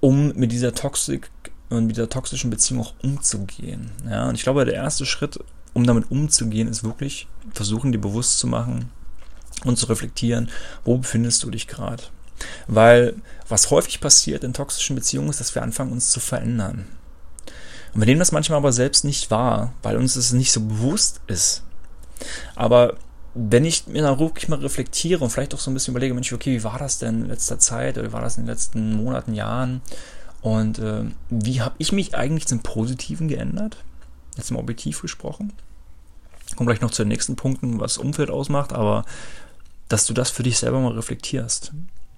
um 0.00 0.32
mit 0.34 0.50
dieser 0.50 0.74
Toxik 0.74 1.30
und 1.74 1.86
mit 1.86 1.96
der 1.96 2.08
toxischen 2.08 2.50
Beziehung 2.50 2.82
auch 2.82 2.94
umzugehen. 3.02 3.90
Ja, 4.08 4.28
und 4.28 4.34
ich 4.34 4.42
glaube, 4.42 4.64
der 4.64 4.74
erste 4.74 5.06
Schritt, 5.06 5.38
um 5.72 5.86
damit 5.86 6.10
umzugehen, 6.10 6.68
ist 6.68 6.84
wirklich 6.84 7.26
versuchen, 7.52 7.92
dir 7.92 7.98
bewusst 7.98 8.38
zu 8.38 8.46
machen 8.46 8.90
und 9.64 9.78
zu 9.78 9.86
reflektieren, 9.86 10.50
wo 10.84 10.98
befindest 10.98 11.42
du 11.42 11.50
dich 11.50 11.66
gerade. 11.66 12.02
Weil 12.66 13.14
was 13.48 13.70
häufig 13.70 14.00
passiert 14.00 14.44
in 14.44 14.52
toxischen 14.52 14.96
Beziehungen 14.96 15.30
ist, 15.30 15.40
dass 15.40 15.54
wir 15.54 15.62
anfangen, 15.62 15.92
uns 15.92 16.10
zu 16.10 16.20
verändern. 16.20 16.86
Und 17.94 18.00
wir 18.00 18.06
nehmen 18.06 18.18
das 18.18 18.32
manchmal 18.32 18.58
aber 18.58 18.72
selbst 18.72 19.04
nicht 19.04 19.30
wahr, 19.30 19.72
weil 19.82 19.96
uns 19.96 20.14
das 20.14 20.32
nicht 20.32 20.52
so 20.52 20.60
bewusst 20.60 21.20
ist. 21.28 21.62
Aber 22.56 22.96
wenn 23.34 23.64
ich 23.64 23.86
mir 23.86 24.02
dann 24.02 24.18
wirklich 24.18 24.48
mal 24.48 24.58
reflektiere 24.58 25.22
und 25.22 25.30
vielleicht 25.30 25.54
auch 25.54 25.58
so 25.58 25.70
ein 25.70 25.74
bisschen 25.74 25.92
überlege, 25.92 26.14
Mensch, 26.14 26.32
okay, 26.32 26.56
wie 26.56 26.64
war 26.64 26.78
das 26.78 26.98
denn 26.98 27.22
in 27.22 27.28
letzter 27.28 27.58
Zeit 27.58 27.98
oder 27.98 28.08
wie 28.08 28.12
war 28.12 28.20
das 28.20 28.36
in 28.36 28.44
den 28.44 28.50
letzten 28.50 28.94
Monaten, 28.94 29.34
Jahren? 29.34 29.80
Und 30.44 30.78
äh, 30.78 31.04
wie 31.30 31.62
habe 31.62 31.74
ich 31.78 31.90
mich 31.90 32.14
eigentlich 32.14 32.46
zum 32.46 32.60
Positiven 32.60 33.28
geändert? 33.28 33.78
Jetzt 34.36 34.50
mal 34.50 34.58
objektiv 34.58 35.00
gesprochen. 35.00 35.54
Kommen 36.54 36.66
gleich 36.66 36.82
noch 36.82 36.90
zu 36.90 37.02
den 37.02 37.08
nächsten 37.08 37.34
Punkten, 37.34 37.80
was 37.80 37.96
Umfeld 37.96 38.28
ausmacht, 38.28 38.74
aber 38.74 39.06
dass 39.88 40.04
du 40.04 40.12
das 40.12 40.28
für 40.28 40.42
dich 40.42 40.58
selber 40.58 40.80
mal 40.80 40.92
reflektierst. 40.92 41.72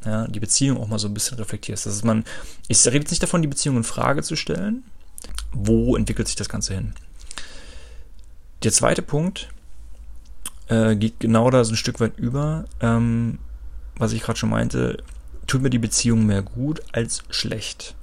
ja, 0.04 0.26
die 0.26 0.40
Beziehung 0.40 0.76
auch 0.78 0.88
mal 0.88 0.98
so 0.98 1.06
ein 1.06 1.14
bisschen 1.14 1.38
reflektierst. 1.38 1.86
Dass 1.86 2.02
man, 2.02 2.24
ich 2.66 2.84
rede 2.84 2.98
jetzt 2.98 3.10
nicht 3.10 3.22
davon, 3.22 3.42
die 3.42 3.48
Beziehung 3.48 3.76
in 3.76 3.84
Frage 3.84 4.24
zu 4.24 4.34
stellen. 4.34 4.82
Wo 5.52 5.94
entwickelt 5.94 6.26
sich 6.26 6.36
das 6.36 6.48
Ganze 6.48 6.74
hin? 6.74 6.94
Der 8.64 8.72
zweite 8.72 9.02
Punkt 9.02 9.50
äh, 10.66 10.96
geht 10.96 11.20
genau 11.20 11.48
da 11.50 11.62
so 11.62 11.74
ein 11.74 11.76
Stück 11.76 12.00
weit 12.00 12.18
über, 12.18 12.64
ähm, 12.80 13.38
was 13.96 14.12
ich 14.12 14.22
gerade 14.22 14.36
schon 14.36 14.50
meinte, 14.50 14.96
tut 15.46 15.62
mir 15.62 15.70
die 15.70 15.78
Beziehung 15.78 16.26
mehr 16.26 16.42
gut 16.42 16.82
als 16.90 17.22
schlecht. 17.30 17.95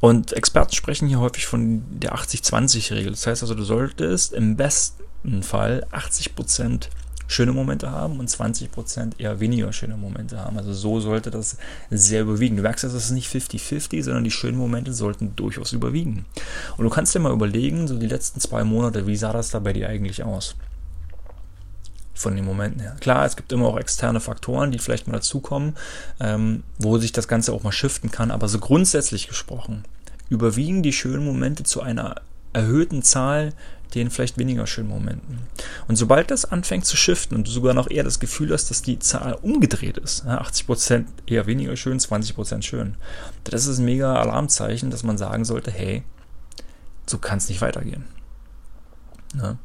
Und 0.00 0.32
Experten 0.32 0.74
sprechen 0.74 1.08
hier 1.08 1.20
häufig 1.20 1.46
von 1.46 1.82
der 1.90 2.14
80-20-Regel. 2.14 3.12
Das 3.12 3.26
heißt 3.26 3.42
also, 3.42 3.54
du 3.54 3.64
solltest 3.64 4.32
im 4.32 4.56
besten 4.56 5.42
Fall 5.42 5.86
80% 5.92 6.88
schöne 7.30 7.52
Momente 7.52 7.92
haben 7.92 8.18
und 8.18 8.28
20% 8.28 9.12
eher 9.18 9.38
weniger 9.38 9.72
schöne 9.72 9.96
Momente 9.96 10.38
haben. 10.38 10.58
Also 10.58 10.72
so 10.72 10.98
sollte 11.00 11.30
das 11.30 11.58
sehr 11.88 12.22
überwiegen. 12.22 12.56
Du 12.56 12.62
merkst, 12.62 12.82
das 12.82 12.94
ist 12.94 13.12
nicht 13.12 13.32
50-50, 13.32 14.02
sondern 14.02 14.24
die 14.24 14.32
schönen 14.32 14.58
Momente 14.58 14.92
sollten 14.92 15.36
durchaus 15.36 15.72
überwiegen. 15.72 16.24
Und 16.76 16.84
du 16.84 16.90
kannst 16.90 17.14
dir 17.14 17.20
mal 17.20 17.32
überlegen, 17.32 17.86
so 17.86 17.96
die 17.96 18.08
letzten 18.08 18.40
zwei 18.40 18.64
Monate, 18.64 19.06
wie 19.06 19.16
sah 19.16 19.32
das 19.32 19.50
da 19.50 19.60
bei 19.60 19.72
dir 19.72 19.88
eigentlich 19.88 20.24
aus? 20.24 20.56
Von 22.20 22.36
den 22.36 22.44
Momenten 22.44 22.80
her. 22.80 22.96
Klar, 23.00 23.24
es 23.24 23.36
gibt 23.36 23.52
immer 23.52 23.66
auch 23.66 23.78
externe 23.78 24.20
Faktoren, 24.20 24.70
die 24.70 24.78
vielleicht 24.78 25.06
mal 25.06 25.14
dazukommen, 25.14 25.74
ähm, 26.20 26.62
wo 26.78 26.98
sich 26.98 27.12
das 27.12 27.28
Ganze 27.28 27.52
auch 27.52 27.62
mal 27.62 27.72
shiften 27.72 28.10
kann, 28.10 28.30
aber 28.30 28.48
so 28.48 28.58
grundsätzlich 28.58 29.28
gesprochen 29.28 29.84
überwiegen 30.28 30.82
die 30.82 30.92
schönen 30.92 31.24
Momente 31.24 31.64
zu 31.64 31.82
einer 31.82 32.14
erhöhten 32.52 33.02
Zahl 33.02 33.52
den 33.94 34.10
vielleicht 34.10 34.38
weniger 34.38 34.68
schönen 34.68 34.88
Momenten. 34.88 35.40
Und 35.88 35.96
sobald 35.96 36.30
das 36.30 36.44
anfängt 36.44 36.86
zu 36.86 36.96
shiften 36.96 37.36
und 37.36 37.48
du 37.48 37.50
sogar 37.50 37.74
noch 37.74 37.90
eher 37.90 38.04
das 38.04 38.20
Gefühl 38.20 38.52
hast, 38.52 38.70
dass 38.70 38.82
die 38.82 39.00
Zahl 39.00 39.36
umgedreht 39.42 39.98
ist, 39.98 40.24
80% 40.26 41.06
eher 41.26 41.46
weniger 41.46 41.74
schön, 41.76 41.98
20% 41.98 42.62
schön, 42.62 42.94
das 43.42 43.66
ist 43.66 43.78
ein 43.78 43.84
mega 43.84 44.14
Alarmzeichen, 44.14 44.90
dass 44.90 45.02
man 45.02 45.18
sagen 45.18 45.44
sollte, 45.44 45.72
hey, 45.72 46.04
so 47.06 47.18
kann 47.18 47.38
es 47.38 47.48
nicht 47.48 47.60
weitergehen. 47.60 48.04
Ne? 49.34 49.58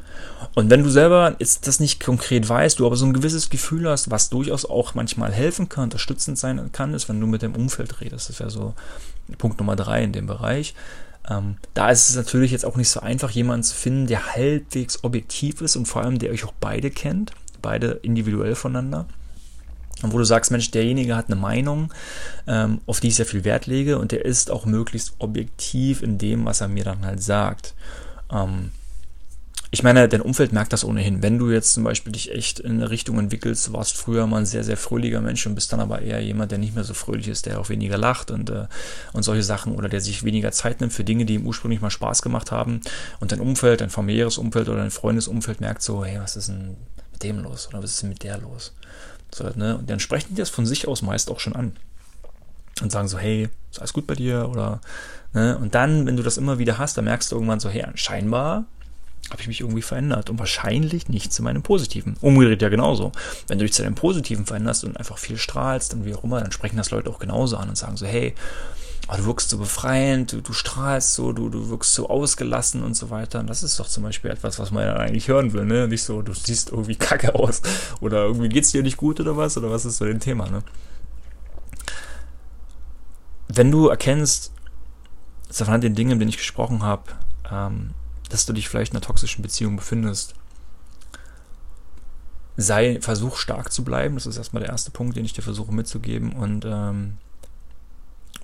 Und 0.54 0.70
wenn 0.70 0.84
du 0.84 0.90
selber 0.90 1.36
jetzt 1.40 1.68
das 1.68 1.80
nicht 1.80 2.04
konkret 2.04 2.48
weißt, 2.48 2.80
du 2.80 2.86
aber 2.86 2.96
so 2.96 3.06
ein 3.06 3.14
gewisses 3.14 3.50
Gefühl 3.50 3.90
hast, 3.90 4.12
was 4.12 4.30
durchaus 4.30 4.66
auch 4.66 4.94
manchmal 4.94 5.32
helfen 5.32 5.70
kann, 5.70 5.86
unterstützend 5.86 6.38
sein 6.38 6.70
kann, 6.72 6.94
ist, 6.94 7.10
wenn 7.10 7.20
du 7.20 7.28
mit 7.28 7.42
dem 7.42 7.56
Umfeld 7.56 8.02
redest. 8.02 8.30
Das 8.30 8.40
wäre 8.40 8.52
so 8.52 8.74
Punkt 9.38 9.60
Nummer 9.60 9.76
drei 9.76 10.04
in 10.04 10.12
dem 10.12 10.28
Bereich. 10.28 10.76
Ähm, 11.30 11.58
da 11.74 11.90
ist 11.90 12.10
es 12.10 12.16
natürlich 12.16 12.52
jetzt 12.52 12.66
auch 12.66 12.76
nicht 12.76 12.90
so 12.90 13.00
einfach, 13.00 13.32
jemanden 13.32 13.64
zu 13.64 13.76
finden, 13.76 14.08
der 14.08 14.36
halbwegs 14.36 15.04
objektiv 15.04 15.62
ist 15.62 15.76
und 15.76 15.88
vor 15.88 16.04
allem, 16.04 16.20
der 16.20 16.32
euch 16.32 16.46
auch 16.46 16.54
beide 16.60 16.92
kennt, 16.92 17.32
beide 17.62 17.92
individuell 18.04 18.56
voneinander. 18.56 19.08
Und 20.04 20.14
wo 20.14 20.18
du 20.18 20.26
sagst, 20.26 20.52
Mensch, 20.52 20.70
derjenige 20.72 21.16
hat 21.16 21.28
eine 21.28 21.38
Meinung, 21.38 21.92
ähm, 22.48 22.82
auf 22.86 23.00
die 23.00 23.08
ich 23.08 23.16
sehr 23.16 23.26
viel 23.26 23.44
Wert 23.44 23.66
lege 23.66 23.98
und 23.98 24.12
der 24.12 24.26
ist 24.26 24.52
auch 24.52 24.66
möglichst 24.66 25.14
objektiv 25.20 26.04
in 26.04 26.18
dem, 26.18 26.46
was 26.46 26.62
er 26.62 26.68
mir 26.68 26.84
dann 26.84 27.06
halt 27.06 27.24
sagt. 27.24 27.74
Ähm, 28.32 28.72
ich 29.76 29.84
meine, 29.84 30.08
dein 30.08 30.22
Umfeld 30.22 30.54
merkt 30.54 30.72
das 30.72 30.86
ohnehin. 30.86 31.22
Wenn 31.22 31.38
du 31.38 31.52
jetzt 31.52 31.74
zum 31.74 31.84
Beispiel 31.84 32.14
dich 32.14 32.32
echt 32.32 32.62
in 32.62 32.76
eine 32.76 32.90
Richtung 32.90 33.20
entwickelst, 33.20 33.68
du 33.68 33.74
warst 33.74 33.98
früher 33.98 34.26
mal 34.26 34.38
ein 34.38 34.46
sehr, 34.46 34.64
sehr 34.64 34.78
fröhlicher 34.78 35.20
Mensch 35.20 35.46
und 35.46 35.54
bist 35.54 35.74
dann 35.74 35.82
aber 35.82 36.02
eher 36.02 36.22
jemand, 36.22 36.54
der 36.54 36.60
nicht 36.60 36.76
mehr 36.76 36.86
so 36.86 36.94
fröhlich 36.94 37.28
ist, 37.28 37.46
der 37.46 37.60
auch 37.60 37.68
weniger 37.68 37.98
lacht 37.98 38.32
und, 38.32 38.50
äh, 38.50 38.68
und 39.12 39.24
solche 39.24 39.44
Sachen 39.44 39.76
oder 39.76 39.90
der 39.90 40.00
sich 40.00 40.24
weniger 40.24 40.54
Zeit 40.54 40.80
nimmt 40.80 40.94
für 40.94 41.04
Dinge, 41.04 41.26
die 41.26 41.34
ihm 41.34 41.46
ursprünglich 41.46 41.82
mal 41.82 41.90
Spaß 41.90 42.22
gemacht 42.22 42.54
haben 42.54 42.80
und 43.20 43.34
dein 43.34 43.42
Umfeld, 43.42 43.82
dein 43.82 43.90
familiäres 43.90 44.38
Umfeld 44.38 44.70
oder 44.70 44.78
dein 44.78 44.92
Freundesumfeld 44.92 45.60
merkt 45.60 45.82
so, 45.82 46.06
hey, 46.06 46.22
was 46.22 46.38
ist 46.38 46.48
denn 46.48 46.78
mit 47.12 47.24
dem 47.24 47.40
los 47.40 47.68
oder 47.68 47.84
was 47.84 47.92
ist 47.92 48.02
denn 48.02 48.08
mit 48.08 48.24
der 48.24 48.38
los? 48.38 48.74
So, 49.30 49.44
ne? 49.56 49.78
Und 49.78 49.90
dann 49.90 50.00
sprechen 50.00 50.36
die 50.36 50.36
das 50.36 50.50
von 50.50 50.66
sich 50.66 50.88
aus 50.88 51.02
meist 51.02 51.30
auch 51.30 51.42
schon 51.42 51.54
an 51.54 51.76
und 52.82 52.94
sagen 52.94 53.10
so, 53.10 53.20
hey, 53.20 53.50
ist 53.72 53.80
alles 53.80 53.92
gut 53.92 54.08
bei 54.08 54.16
dir 54.16 54.48
oder 54.50 54.80
ne? 55.34 55.58
Und 55.58 55.76
dann, 55.76 56.06
wenn 56.06 56.16
du 56.16 56.24
das 56.24 56.38
immer 56.38 56.60
wieder 56.60 56.78
hast, 56.78 56.98
dann 56.98 57.04
merkst 57.04 57.30
du 57.30 57.36
irgendwann 57.36 57.60
so, 57.60 57.68
hey, 57.68 57.86
scheinbar 57.96 58.64
habe 59.32 59.42
ich 59.42 59.48
mich 59.48 59.62
irgendwie 59.62 59.82
verändert 59.82 60.30
und 60.30 60.38
wahrscheinlich 60.40 61.10
nicht 61.10 61.34
zu 61.34 61.42
meinem 61.42 61.64
Positiven. 61.64 62.16
Umgedreht 62.22 62.62
ja 62.62 62.70
genauso. 62.70 63.12
Wenn 63.48 63.58
du 63.58 63.66
dich 63.66 63.74
zu 63.74 63.82
deinem 63.82 63.96
Positiven 63.96 64.46
veränderst 64.46 64.84
und 64.84 64.98
einfach 64.98 65.18
viel 65.18 65.38
strahlst 65.38 65.94
und 65.94 66.06
wie 66.06 66.14
auch 66.14 66.24
immer, 66.24 66.42
dann 66.42 66.52
sprechen 66.52 66.78
das 66.78 66.92
Leute 66.92 67.10
auch 67.10 67.20
genauso 67.20 67.58
an 67.58 67.70
und 67.70 67.78
sagen 67.78 67.98
so, 67.98 68.06
hey, 68.06 68.36
oh, 69.08 69.16
du 69.18 69.26
wirkst 69.26 69.50
so 69.50 69.58
befreiend, 69.58 70.32
du, 70.32 70.42
du 70.42 70.54
strahlst 70.54 71.16
so, 71.16 71.32
du, 71.32 71.50
du 71.50 71.70
wirkst 71.70 71.94
so 71.94 72.08
ausgelassen 72.08 72.84
und 72.84 72.96
so 72.96 73.10
weiter. 73.10 73.40
Und 73.40 73.48
das 73.48 73.64
ist 73.64 73.80
doch 73.80 73.88
zum 73.88 74.04
Beispiel 74.04 74.30
etwas, 74.30 74.60
was 74.60 74.72
man 74.72 74.86
ja 74.86 74.96
eigentlich 74.96 75.28
hören 75.28 75.54
will, 75.54 75.66
ne? 75.66 75.88
Nicht 75.88 76.04
so, 76.04 76.22
du 76.22 76.34
siehst 76.34 76.72
irgendwie 76.72 76.96
kacke 76.96 77.34
aus 77.36 77.62
oder 78.02 78.26
irgendwie 78.26 78.50
geht's 78.50 78.72
dir 78.72 78.84
nicht 78.84 78.98
gut 78.98 79.20
oder 79.20 79.38
was 79.38 79.58
oder 79.58 79.72
was 79.72 79.86
ist 79.86 79.98
so 79.98 80.06
dein 80.06 80.20
Thema, 80.20 80.50
ne? 80.50 80.62
Wenn 83.48 83.72
du 83.72 83.88
erkennst, 83.88 84.52
von 85.52 85.80
den 85.80 85.96
Dingen, 85.96 86.20
denen 86.20 86.30
ich 86.30 86.38
gesprochen 86.38 86.84
habe, 86.84 87.04
ähm, 87.50 87.92
dass 88.30 88.46
du 88.46 88.54
dich 88.54 88.70
vielleicht 88.70 88.92
in 88.92 88.98
einer 88.98 89.06
toxischen 89.06 89.42
Beziehung 89.42 89.76
befindest, 89.76 90.36
sei, 92.58 93.00
versuch 93.02 93.38
stark 93.38 93.72
zu 93.72 93.84
bleiben. 93.84 94.16
Das 94.16 94.26
ist 94.26 94.38
erstmal 94.38 94.62
der 94.62 94.72
erste 94.72 94.92
Punkt, 94.92 95.16
den 95.16 95.26
ich 95.26 95.34
dir 95.34 95.42
versuche 95.42 95.74
mitzugeben. 95.74 96.34
Und 96.34 96.66
ähm, 96.66 97.18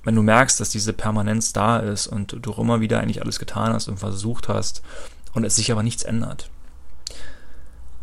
wenn 0.03 0.15
du 0.15 0.23
merkst, 0.23 0.59
dass 0.59 0.69
diese 0.69 0.93
Permanenz 0.93 1.53
da 1.53 1.77
ist 1.77 2.07
und 2.07 2.35
du 2.41 2.53
immer 2.53 2.81
wieder 2.81 2.99
eigentlich 2.99 3.21
alles 3.21 3.39
getan 3.39 3.73
hast 3.73 3.87
und 3.87 3.97
versucht 3.97 4.49
hast 4.49 4.81
und 5.33 5.43
es 5.43 5.55
sich 5.55 5.71
aber 5.71 5.83
nichts 5.83 6.03
ändert, 6.03 6.49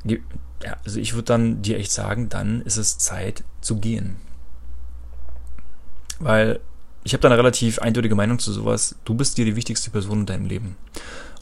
ja, 0.05 0.77
also 0.85 0.99
ich 0.99 1.15
würde 1.15 1.25
dann 1.25 1.63
dir 1.63 1.79
echt 1.79 1.93
sagen, 1.93 2.29
dann 2.29 2.63
ist 2.63 2.77
es 2.77 2.99
Zeit 2.99 3.45
zu 3.61 3.77
gehen. 3.77 4.17
Weil 6.19 6.61
ich 7.05 7.13
habe 7.13 7.21
da 7.21 7.29
eine 7.29 7.39
relativ 7.39 7.79
eindeutige 7.79 8.15
Meinung 8.15 8.39
zu 8.39 8.53
sowas. 8.53 8.97
Du 9.05 9.15
bist 9.15 9.39
dir 9.39 9.45
die 9.45 9.57
wichtigste 9.57 9.91
Person 9.91 10.21
in 10.21 10.27
deinem 10.27 10.47
Leben. 10.47 10.77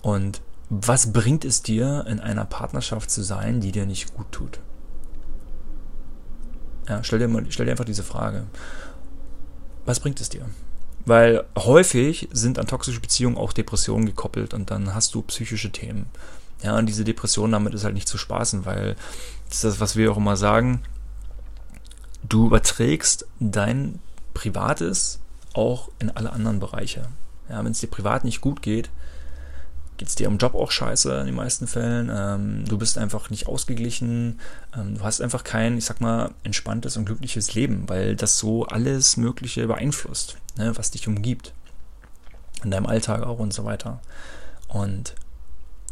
Und 0.07 0.41
was 0.71 1.13
bringt 1.13 1.45
es 1.45 1.63
dir, 1.63 2.05
in 2.07 2.21
einer 2.21 2.45
Partnerschaft 2.45 3.11
zu 3.11 3.25
sein, 3.25 3.61
die 3.61 3.73
dir 3.73 3.87
nicht 3.87 4.15
gut 4.15 4.31
tut? 4.31 4.61
Ja, 6.89 7.03
stell 7.03 7.19
dir, 7.19 7.27
mal, 7.27 7.45
stell 7.49 7.67
dir 7.67 7.73
einfach 7.73 7.85
diese 7.85 8.05
Frage. 8.05 8.47
Was 9.85 9.99
bringt 9.99 10.21
es 10.21 10.29
dir? 10.29 10.47
Weil 11.07 11.43
häufig 11.59 12.29
sind 12.31 12.61
an 12.61 12.69
toxische 12.69 13.01
Beziehungen 13.01 13.37
auch 13.37 13.53
Depressionen 13.53 14.07
gekoppelt 14.07 14.55
und 14.55 14.71
dann 14.71 14.95
hast 14.95 15.13
du 15.13 15.23
psychische 15.23 15.73
Themen. 15.73 16.07
Ja, 16.63 16.79
und 16.79 16.87
diese 16.87 17.03
Depression 17.03 17.51
damit 17.51 17.75
ist 17.75 17.83
halt 17.83 17.95
nicht 17.95 18.07
zu 18.07 18.17
spaßen, 18.17 18.65
weil 18.65 18.95
das 19.49 19.57
ist 19.57 19.65
das, 19.65 19.81
was 19.81 19.97
wir 19.97 20.13
auch 20.13 20.19
immer 20.19 20.37
sagen. 20.37 20.83
Du 22.23 22.47
überträgst 22.47 23.27
dein 23.41 23.99
Privates 24.35 25.19
auch 25.53 25.89
in 25.99 26.11
alle 26.11 26.33
anderen 26.33 26.61
Bereiche. 26.61 27.09
Ja, 27.49 27.65
wenn 27.65 27.73
es 27.73 27.81
dir 27.81 27.89
privat 27.89 28.23
nicht 28.23 28.41
gut 28.41 28.63
geht, 28.63 28.89
geht 29.97 30.09
es 30.09 30.15
dir 30.15 30.27
im 30.27 30.39
Job 30.39 30.55
auch 30.55 30.71
scheiße 30.71 31.15
in 31.21 31.27
den 31.27 31.35
meisten 31.35 31.67
Fällen. 31.67 32.11
Ähm, 32.13 32.65
du 32.67 32.79
bist 32.79 32.99
einfach 32.99 33.31
nicht 33.31 33.47
ausgeglichen. 33.47 34.41
Ähm, 34.77 34.99
du 34.99 35.03
hast 35.03 35.21
einfach 35.21 35.45
kein, 35.45 35.79
ich 35.79 35.85
sag 35.85 36.01
mal, 36.01 36.31
entspanntes 36.43 36.97
und 36.97 37.07
glückliches 37.07 37.55
Leben, 37.55 37.89
weil 37.89 38.17
das 38.17 38.39
so 38.39 38.67
alles 38.67 39.17
Mögliche 39.17 39.67
beeinflusst, 39.67 40.37
ne, 40.57 40.77
was 40.77 40.91
dich 40.91 41.09
umgibt. 41.09 41.53
In 42.65 42.71
deinem 42.71 42.87
Alltag 42.87 43.23
auch 43.23 43.39
und 43.39 43.53
so 43.53 43.65
weiter. 43.65 44.01
Und 44.69 45.15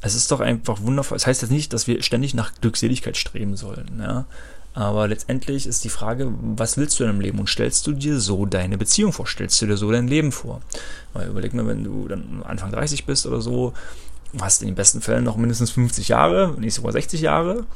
es 0.00 0.14
ist 0.14 0.30
doch 0.30 0.40
einfach 0.40 0.80
wundervoll. 0.82 1.16
Es 1.16 1.22
das 1.22 1.28
heißt 1.28 1.42
jetzt 1.42 1.50
nicht, 1.50 1.72
dass 1.72 1.86
wir 1.86 2.02
ständig 2.02 2.34
nach 2.34 2.52
Glückseligkeit 2.60 3.16
streben 3.16 3.56
sollen. 3.56 4.00
Ja? 4.00 4.26
Aber 4.74 5.06
letztendlich 5.06 5.66
ist 5.66 5.84
die 5.84 5.88
Frage, 5.88 6.32
was 6.40 6.76
willst 6.76 6.98
du 6.98 7.04
in 7.04 7.10
deinem 7.10 7.20
Leben 7.20 7.38
und 7.38 7.48
stellst 7.48 7.86
du 7.86 7.92
dir 7.92 8.18
so 8.18 8.44
deine 8.44 8.76
Beziehung 8.76 9.12
vor? 9.12 9.26
Stellst 9.26 9.62
du 9.62 9.66
dir 9.66 9.76
so 9.76 9.90
dein 9.90 10.08
Leben 10.08 10.32
vor? 10.32 10.60
Weil 11.12 11.28
überleg 11.28 11.54
mal, 11.54 11.66
wenn 11.66 11.84
du 11.84 12.08
dann 12.08 12.42
Anfang 12.42 12.72
30 12.72 13.06
bist 13.06 13.24
oder 13.24 13.40
so, 13.40 13.72
hast 14.40 14.62
in 14.62 14.68
den 14.68 14.74
besten 14.74 15.00
Fällen 15.00 15.22
noch 15.22 15.36
mindestens 15.36 15.70
50 15.70 16.08
Jahre, 16.08 16.56
nicht 16.58 16.74
sogar 16.74 16.90
60 16.90 17.20
Jahre. 17.20 17.66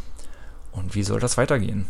Und 0.73 0.97
wie 0.97 1.05
soll 1.05 1.21
das 1.21 1.39
weitergehen? 1.39 1.87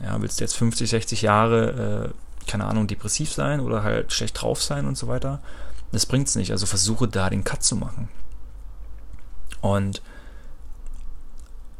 Ja, 0.00 0.22
willst 0.22 0.38
du 0.38 0.44
jetzt 0.44 0.56
50, 0.56 0.88
60 0.88 1.22
Jahre, 1.22 2.12
äh, 2.12 2.48
keine 2.48 2.66
Ahnung, 2.66 2.86
depressiv 2.86 3.32
sein 3.32 3.58
oder 3.58 3.82
halt 3.82 4.12
schlecht 4.12 4.40
drauf 4.40 4.62
sein 4.62 4.86
und 4.86 4.96
so 4.96 5.08
weiter? 5.08 5.40
Das 5.90 6.06
bringt's 6.06 6.36
nicht. 6.36 6.52
Also 6.52 6.66
versuche 6.66 7.08
da 7.08 7.30
den 7.30 7.42
Cut 7.42 7.64
zu 7.64 7.74
machen. 7.74 8.08
Und 9.60 10.02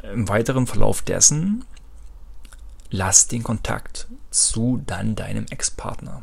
im 0.03 0.29
weiteren 0.29 0.67
Verlauf 0.67 1.03
dessen 1.03 1.65
lass 2.93 3.27
den 3.27 3.43
Kontakt 3.43 4.07
zu 4.31 4.81
dann 4.87 5.17
deinem 5.17 5.47
Ex-Partner. 5.51 6.23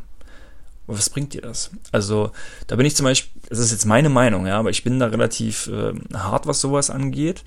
Was 0.87 1.09
bringt 1.09 1.33
dir 1.33 1.41
das? 1.41 1.71
Also, 1.91 2.31
da 2.67 2.75
bin 2.75 2.85
ich 2.85 2.95
zum 2.95 3.03
Beispiel, 3.03 3.41
das 3.49 3.59
ist 3.59 3.71
jetzt 3.71 3.85
meine 3.85 4.09
Meinung, 4.09 4.47
ja, 4.47 4.57
aber 4.57 4.69
ich 4.69 4.83
bin 4.83 4.99
da 4.99 5.07
relativ 5.07 5.67
äh, 5.67 5.93
hart, 6.15 6.47
was 6.47 6.61
sowas 6.61 6.89
angeht, 6.89 7.43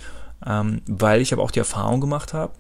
ähm, 0.47 0.83
weil 0.87 1.21
ich 1.21 1.33
aber 1.33 1.43
auch 1.43 1.51
die 1.51 1.59
Erfahrung 1.59 2.01
gemacht 2.01 2.35
habe, 2.35 2.53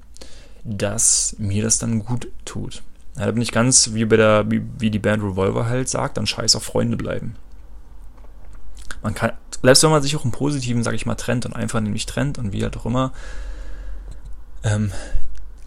dass 0.64 1.36
mir 1.38 1.62
das 1.62 1.78
dann 1.78 2.04
gut 2.04 2.28
tut. 2.44 2.82
Ja, 3.16 3.26
da 3.26 3.32
bin 3.32 3.42
ich 3.42 3.52
ganz, 3.52 3.92
wie 3.92 4.04
bei 4.04 4.16
der, 4.16 4.50
wie, 4.50 4.62
wie 4.78 4.90
die 4.90 4.98
Band 4.98 5.22
Revolver 5.22 5.66
halt 5.66 5.88
sagt, 5.88 6.16
dann 6.16 6.26
scheiß 6.26 6.56
auf 6.56 6.64
Freunde 6.64 6.96
bleiben. 6.96 7.36
Man 9.02 9.14
kann, 9.14 9.32
selbst 9.62 9.82
wenn 9.82 9.90
man 9.90 10.02
sich 10.02 10.16
auch 10.16 10.24
im 10.24 10.32
Positiven, 10.32 10.82
sag 10.82 10.94
ich 10.94 11.06
mal, 11.06 11.14
trennt 11.16 11.44
und 11.46 11.54
einfach 11.54 11.80
nämlich 11.80 12.06
trennt 12.06 12.38
und 12.38 12.52
wie 12.52 12.62
halt 12.62 12.76
auch 12.76 12.86
immer, 12.86 13.12
ähm, 14.64 14.92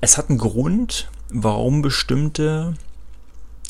es 0.05 0.19
hat 0.19 0.29
einen 0.29 0.37
Grund, 0.37 1.09
warum 1.29 1.81
bestimmte 1.81 2.75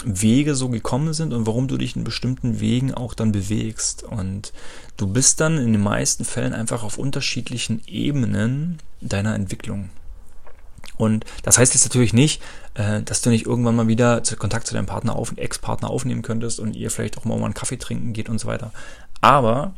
Wege 0.04 0.54
so 0.54 0.68
gekommen 0.68 1.14
sind 1.14 1.34
und 1.34 1.48
warum 1.48 1.70
du 1.70 1.78
dich 1.78 1.96
in 1.96 2.04
bestimmten 2.04 2.60
Wegen 2.60 2.94
auch 2.94 3.14
dann 3.14 3.32
bewegst. 3.32 4.04
Und 4.04 4.52
du 4.98 5.08
bist 5.08 5.40
dann 5.40 5.58
in 5.58 5.72
den 5.72 5.82
meisten 5.82 6.26
Fällen 6.26 6.54
einfach 6.54 6.84
auf 6.84 6.98
unterschiedlichen 6.98 7.82
Ebenen 7.88 8.80
deiner 9.00 9.34
Entwicklung. 9.34 9.90
Und 10.98 11.26
das 11.44 11.58
heißt 11.58 11.74
jetzt 11.74 11.86
natürlich 11.86 12.14
nicht, 12.14 12.42
äh, 12.74 13.02
dass 13.02 13.22
du 13.22 13.30
nicht 13.30 13.46
irgendwann 13.46 13.76
mal 13.78 13.88
wieder 13.88 14.22
Kontakt 14.38 14.68
zu 14.68 14.74
deinem 14.74 14.86
Partner 14.86 15.16
auf, 15.16 15.34
Ex-Partner 15.38 15.90
aufnehmen 15.90 16.22
könntest 16.22 16.60
und 16.60 16.76
ihr 16.76 16.92
vielleicht 16.92 17.18
auch 17.18 17.26
mal 17.26 17.42
einen 17.42 17.54
Kaffee 17.54 17.78
trinken 17.78 18.12
geht 18.12 18.28
und 18.28 18.40
so 18.40 18.48
weiter. 18.48 18.72
Aber 19.22 19.74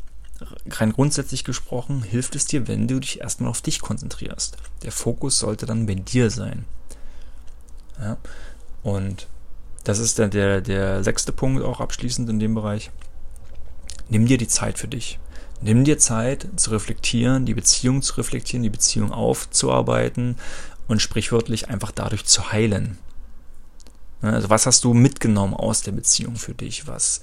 rein 0.69 0.93
grundsätzlich 0.93 1.43
gesprochen 1.43 2.03
hilft 2.03 2.35
es 2.35 2.45
dir, 2.45 2.67
wenn 2.67 2.87
du 2.87 2.99
dich 2.99 3.21
erstmal 3.21 3.49
auf 3.49 3.61
dich 3.61 3.81
konzentrierst. 3.81 4.57
Der 4.83 4.91
Fokus 4.91 5.39
sollte 5.39 5.65
dann 5.65 5.85
bei 5.85 5.95
dir 5.95 6.29
sein. 6.29 6.65
Ja? 7.99 8.17
Und 8.83 9.27
das 9.83 9.99
ist 9.99 10.19
dann 10.19 10.31
der, 10.31 10.61
der 10.61 11.03
sechste 11.03 11.31
Punkt 11.31 11.63
auch 11.63 11.79
abschließend 11.79 12.29
in 12.29 12.39
dem 12.39 12.55
Bereich. 12.55 12.91
Nimm 14.09 14.25
dir 14.25 14.37
die 14.37 14.47
Zeit 14.47 14.77
für 14.77 14.87
dich. 14.87 15.19
Nimm 15.61 15.83
dir 15.83 15.97
Zeit 15.97 16.47
zu 16.55 16.71
reflektieren, 16.71 17.45
die 17.45 17.55
Beziehung 17.55 18.01
zu 18.01 18.15
reflektieren, 18.15 18.63
die 18.63 18.69
Beziehung 18.69 19.11
aufzuarbeiten 19.11 20.37
und 20.87 21.01
sprichwörtlich 21.01 21.69
einfach 21.69 21.91
dadurch 21.91 22.25
zu 22.25 22.51
heilen. 22.51 22.97
Also 24.21 24.49
was 24.49 24.65
hast 24.65 24.83
du 24.83 24.93
mitgenommen 24.93 25.53
aus 25.53 25.81
der 25.81 25.91
Beziehung 25.91 26.35
für 26.35 26.53
dich? 26.53 26.87
Was 26.87 27.21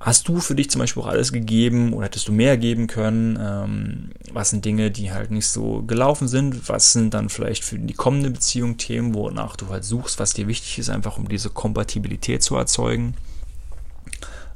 hast 0.00 0.28
du 0.28 0.40
für 0.40 0.54
dich 0.54 0.70
zum 0.70 0.80
Beispiel 0.80 1.02
auch 1.02 1.08
alles 1.08 1.32
gegeben 1.32 1.92
oder 1.92 2.06
hättest 2.06 2.28
du 2.28 2.32
mehr 2.32 2.56
geben 2.56 2.86
können? 2.86 3.38
Ähm, 3.40 4.10
was 4.32 4.50
sind 4.50 4.64
Dinge, 4.64 4.90
die 4.90 5.12
halt 5.12 5.30
nicht 5.30 5.48
so 5.48 5.82
gelaufen 5.82 6.28
sind? 6.28 6.68
Was 6.68 6.92
sind 6.92 7.14
dann 7.14 7.28
vielleicht 7.28 7.64
für 7.64 7.78
die 7.78 7.94
kommende 7.94 8.30
Beziehung 8.30 8.76
Themen, 8.76 9.14
wonach 9.14 9.56
du 9.56 9.68
halt 9.68 9.84
suchst, 9.84 10.18
was 10.18 10.34
dir 10.34 10.46
wichtig 10.46 10.78
ist, 10.78 10.90
einfach 10.90 11.18
um 11.18 11.28
diese 11.28 11.50
Kompatibilität 11.50 12.42
zu 12.42 12.56
erzeugen? 12.56 13.14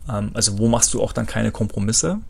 Ähm, 0.08 0.30
also 0.34 0.58
wo 0.58 0.68
machst 0.68 0.94
du 0.94 1.02
auch 1.02 1.12
dann 1.12 1.26
keine 1.26 1.50
Kompromisse? 1.50 2.20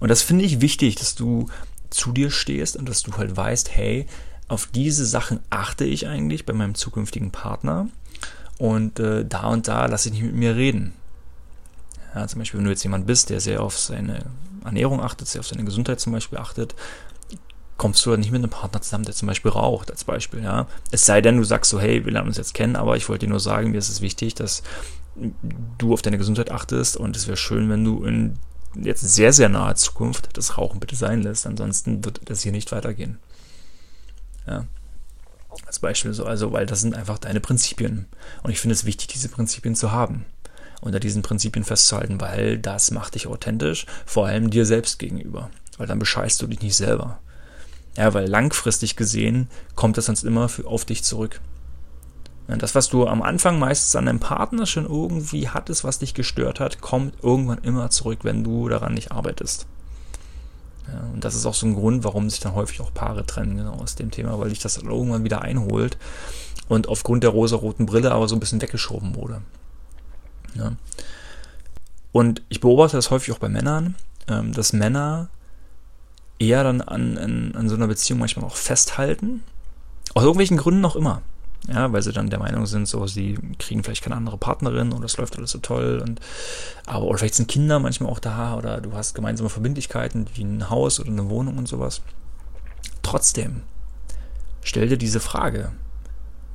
Und 0.00 0.08
das 0.08 0.22
finde 0.22 0.44
ich 0.44 0.60
wichtig, 0.60 0.96
dass 0.96 1.14
du 1.14 1.48
zu 1.90 2.12
dir 2.12 2.30
stehst 2.30 2.76
und 2.76 2.88
dass 2.88 3.02
du 3.02 3.12
halt 3.16 3.36
weißt, 3.36 3.74
hey, 3.74 4.06
auf 4.48 4.66
diese 4.66 5.06
Sachen 5.06 5.38
achte 5.50 5.84
ich 5.84 6.08
eigentlich 6.08 6.44
bei 6.44 6.52
meinem 6.52 6.74
zukünftigen 6.74 7.30
Partner 7.30 7.88
und 8.58 8.98
äh, 8.98 9.24
da 9.24 9.48
und 9.48 9.68
da 9.68 9.86
lasse 9.86 10.08
ich 10.08 10.14
nicht 10.14 10.24
mit 10.24 10.34
mir 10.34 10.56
reden. 10.56 10.92
Ja, 12.14 12.26
zum 12.28 12.40
Beispiel, 12.40 12.58
wenn 12.58 12.64
du 12.64 12.70
jetzt 12.70 12.82
jemand 12.82 13.06
bist, 13.06 13.30
der 13.30 13.40
sehr 13.40 13.62
auf 13.62 13.78
seine 13.78 14.26
Ernährung 14.64 15.00
achtet, 15.00 15.28
sehr 15.28 15.40
auf 15.40 15.46
seine 15.46 15.64
Gesundheit 15.64 16.00
zum 16.00 16.12
Beispiel 16.12 16.38
achtet, 16.38 16.74
kommst 17.78 18.04
du 18.04 18.10
halt 18.10 18.20
nicht 18.20 18.30
mit 18.30 18.40
einem 18.40 18.50
Partner 18.50 18.80
zusammen, 18.82 19.04
der 19.04 19.14
zum 19.14 19.26
Beispiel 19.26 19.50
raucht, 19.50 19.90
als 19.90 20.04
Beispiel, 20.04 20.42
ja. 20.42 20.66
Es 20.90 21.06
sei 21.06 21.20
denn, 21.20 21.38
du 21.38 21.44
sagst 21.44 21.70
so, 21.70 21.80
hey, 21.80 22.04
wir 22.04 22.12
lernen 22.12 22.28
uns 22.28 22.36
jetzt 22.36 22.54
kennen, 22.54 22.76
aber 22.76 22.96
ich 22.96 23.08
wollte 23.08 23.26
dir 23.26 23.30
nur 23.30 23.40
sagen, 23.40 23.70
mir 23.70 23.78
ist 23.78 23.88
es 23.88 24.00
wichtig, 24.00 24.34
dass 24.34 24.62
du 25.78 25.92
auf 25.92 26.02
deine 26.02 26.18
Gesundheit 26.18 26.50
achtest 26.50 26.96
und 26.96 27.16
es 27.16 27.26
wäre 27.26 27.36
schön, 27.36 27.68
wenn 27.70 27.84
du 27.84 28.04
in 28.04 28.38
jetzt 28.74 29.02
sehr, 29.02 29.32
sehr 29.32 29.48
naher 29.48 29.74
Zukunft 29.74 30.36
das 30.36 30.56
Rauchen 30.56 30.80
bitte 30.80 30.96
sein 30.96 31.22
lässt, 31.22 31.46
ansonsten 31.46 32.04
wird 32.04 32.20
das 32.26 32.42
hier 32.42 32.52
nicht 32.52 32.72
weitergehen. 32.72 33.18
Ja. 34.46 34.66
Als 35.66 35.78
Beispiel 35.78 36.14
so, 36.14 36.24
also, 36.24 36.52
weil 36.52 36.64
das 36.64 36.80
sind 36.80 36.94
einfach 36.94 37.18
deine 37.18 37.40
Prinzipien. 37.40 38.06
Und 38.42 38.50
ich 38.50 38.60
finde 38.60 38.72
es 38.74 38.86
wichtig, 38.86 39.08
diese 39.08 39.28
Prinzipien 39.28 39.74
zu 39.74 39.92
haben 39.92 40.24
unter 40.82 41.00
diesen 41.00 41.22
Prinzipien 41.22 41.64
festzuhalten, 41.64 42.20
weil 42.20 42.58
das 42.58 42.90
macht 42.90 43.14
dich 43.14 43.26
authentisch, 43.26 43.86
vor 44.04 44.26
allem 44.26 44.50
dir 44.50 44.66
selbst 44.66 44.98
gegenüber. 44.98 45.48
Weil 45.78 45.86
dann 45.86 45.98
bescheißt 45.98 46.42
du 46.42 46.46
dich 46.46 46.60
nicht 46.60 46.76
selber. 46.76 47.18
Ja, 47.96 48.12
weil 48.12 48.28
langfristig 48.28 48.96
gesehen 48.96 49.48
kommt 49.74 49.96
das 49.96 50.06
sonst 50.06 50.24
immer 50.24 50.48
für, 50.48 50.66
auf 50.66 50.84
dich 50.84 51.02
zurück. 51.04 51.40
Das, 52.48 52.74
was 52.74 52.88
du 52.88 53.06
am 53.06 53.22
Anfang 53.22 53.58
meistens 53.58 53.96
an 53.96 54.06
deinem 54.06 54.20
Partner 54.20 54.66
schon 54.66 54.84
irgendwie 54.84 55.48
hattest, 55.48 55.84
was 55.84 56.00
dich 56.00 56.12
gestört 56.12 56.60
hat, 56.60 56.80
kommt 56.80 57.14
irgendwann 57.22 57.58
immer 57.58 57.88
zurück, 57.88 58.20
wenn 58.22 58.44
du 58.44 58.68
daran 58.68 58.94
nicht 58.94 59.12
arbeitest. 59.12 59.66
Ja, 60.88 61.00
und 61.14 61.24
das 61.24 61.34
ist 61.34 61.46
auch 61.46 61.54
so 61.54 61.66
ein 61.66 61.74
Grund, 61.74 62.02
warum 62.04 62.28
sich 62.28 62.40
dann 62.40 62.54
häufig 62.54 62.80
auch 62.80 62.92
Paare 62.92 63.24
trennen, 63.24 63.56
genau 63.56 63.74
aus 63.74 63.94
dem 63.94 64.10
Thema, 64.10 64.38
weil 64.38 64.50
dich 64.50 64.58
das 64.58 64.76
irgendwann 64.76 65.24
wieder 65.24 65.42
einholt 65.42 65.96
und 66.68 66.88
aufgrund 66.88 67.22
der 67.22 67.30
rosa-roten 67.30 67.86
Brille 67.86 68.10
aber 68.10 68.26
so 68.28 68.34
ein 68.34 68.40
bisschen 68.40 68.60
weggeschoben 68.60 69.14
wurde. 69.14 69.40
Ja. 70.54 70.72
Und 72.12 72.42
ich 72.48 72.60
beobachte 72.60 72.96
das 72.96 73.10
häufig 73.10 73.32
auch 73.34 73.38
bei 73.38 73.48
Männern, 73.48 73.94
ähm, 74.28 74.52
dass 74.52 74.72
Männer 74.72 75.28
eher 76.38 76.64
dann 76.64 76.80
an, 76.80 77.18
an, 77.18 77.54
an 77.54 77.68
so 77.68 77.74
einer 77.74 77.86
Beziehung 77.86 78.18
manchmal 78.18 78.44
auch 78.44 78.56
festhalten. 78.56 79.42
Aus 80.14 80.24
irgendwelchen 80.24 80.58
Gründen 80.58 80.80
noch 80.80 80.96
immer. 80.96 81.22
Ja, 81.68 81.92
weil 81.92 82.02
sie 82.02 82.12
dann 82.12 82.28
der 82.28 82.40
Meinung 82.40 82.66
sind, 82.66 82.88
so, 82.88 83.06
sie 83.06 83.38
kriegen 83.60 83.84
vielleicht 83.84 84.02
keine 84.02 84.16
andere 84.16 84.36
Partnerin 84.36 84.92
und 84.92 85.00
das 85.02 85.16
läuft 85.16 85.38
alles 85.38 85.52
so 85.52 85.58
toll 85.58 86.02
und, 86.04 86.20
aber, 86.86 87.04
oder 87.04 87.18
vielleicht 87.18 87.36
sind 87.36 87.46
Kinder 87.48 87.78
manchmal 87.78 88.10
auch 88.10 88.18
da 88.18 88.56
oder 88.56 88.80
du 88.80 88.94
hast 88.94 89.14
gemeinsame 89.14 89.48
Verbindlichkeiten 89.48 90.26
wie 90.34 90.42
ein 90.42 90.70
Haus 90.70 90.98
oder 90.98 91.10
eine 91.10 91.30
Wohnung 91.30 91.58
und 91.58 91.68
sowas. 91.68 92.02
Trotzdem, 93.02 93.62
stell 94.64 94.88
dir 94.88 94.96
diese 94.96 95.20
Frage, 95.20 95.70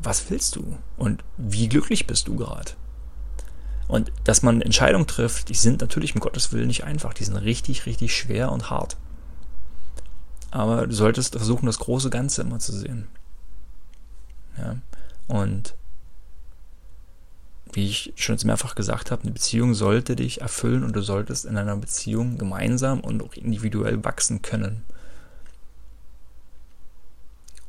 was 0.04 0.30
willst 0.30 0.58
du 0.58 0.78
und 0.98 1.24
wie 1.38 1.70
glücklich 1.70 2.06
bist 2.06 2.28
du 2.28 2.36
gerade? 2.36 2.72
Und 3.88 4.12
dass 4.24 4.44
man 4.44 4.62
Entscheidungen 4.62 5.08
trifft, 5.08 5.50
die 5.50 5.54
sind 5.54 5.82
natürlich 5.82 6.14
um 6.14 6.22
Gottes 6.22 6.52
Willen 6.52 6.68
nicht 6.68 6.84
einfach. 6.84 7.14
Die 7.14 7.24
sind 7.24 7.38
richtig, 7.38 7.86
richtig 7.86 8.16
schwer 8.16 8.52
und 8.52 8.70
hart. 8.70 8.98
Aber 10.52 10.88
du 10.88 10.94
solltest 10.94 11.36
versuchen, 11.36 11.66
das 11.66 11.80
große 11.80 12.10
Ganze 12.10 12.42
immer 12.42 12.60
zu 12.60 12.74
sehen. 12.74 13.08
Ja. 14.58 14.78
Und 15.28 15.76
wie 17.74 17.88
ich 17.88 18.14
schon 18.16 18.36
jetzt 18.36 18.46
mehrfach 18.46 18.76
gesagt 18.76 19.12
habe, 19.12 19.24
eine 19.24 19.32
Beziehung 19.32 19.74
sollte 19.74 20.16
dich 20.16 20.42
erfüllen 20.42 20.84
und 20.84 20.96
du 20.96 21.02
solltest 21.02 21.46
in 21.46 21.58
einer 21.58 21.76
Beziehung 21.76 22.38
gemeinsam 22.38 23.02
und 23.02 23.22
auch 23.22 23.34
individuell 23.34 24.04
wachsen 24.04 24.42
können. 24.42 24.84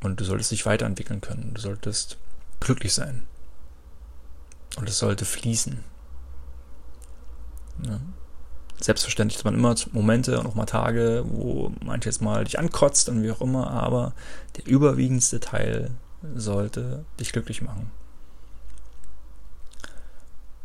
Und 0.01 0.19
du 0.19 0.23
solltest 0.23 0.51
dich 0.51 0.65
weiterentwickeln 0.65 1.21
können. 1.21 1.51
Du 1.53 1.61
solltest 1.61 2.17
glücklich 2.59 2.93
sein. 2.93 3.23
Und 4.77 4.87
es 4.87 4.99
sollte 4.99 5.25
fließen. 5.25 5.83
Ja. 7.85 7.99
Selbstverständlich 8.81 9.39
hat 9.39 9.45
man 9.45 9.55
immer 9.55 9.75
Momente 9.91 10.39
und 10.39 10.47
auch 10.47 10.55
mal 10.55 10.65
Tage, 10.65 11.25
wo 11.27 11.73
manches 11.83 12.21
Mal 12.21 12.45
dich 12.45 12.57
ankotzt 12.57 13.09
und 13.09 13.23
wie 13.23 13.31
auch 13.31 13.41
immer, 13.41 13.71
aber 13.71 14.13
der 14.55 14.67
überwiegendste 14.67 15.41
Teil 15.41 15.91
sollte 16.35 17.03
dich 17.19 17.33
glücklich 17.33 17.61
machen. 17.61 17.91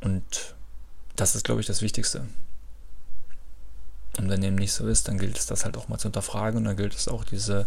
Und 0.00 0.54
das 1.16 1.34
ist, 1.34 1.44
glaube 1.44 1.60
ich, 1.60 1.66
das 1.66 1.82
Wichtigste. 1.82 2.26
Und 4.18 4.28
wenn 4.28 4.40
dem 4.40 4.54
nicht 4.54 4.72
so 4.72 4.86
ist, 4.86 5.08
dann 5.08 5.18
gilt 5.18 5.38
es 5.38 5.46
das 5.46 5.64
halt 5.64 5.76
auch 5.76 5.88
mal 5.88 5.98
zu 5.98 6.04
hinterfragen 6.04 6.58
und 6.58 6.64
dann 6.64 6.76
gilt 6.76 6.94
es 6.94 7.08
auch 7.08 7.24
diese 7.24 7.66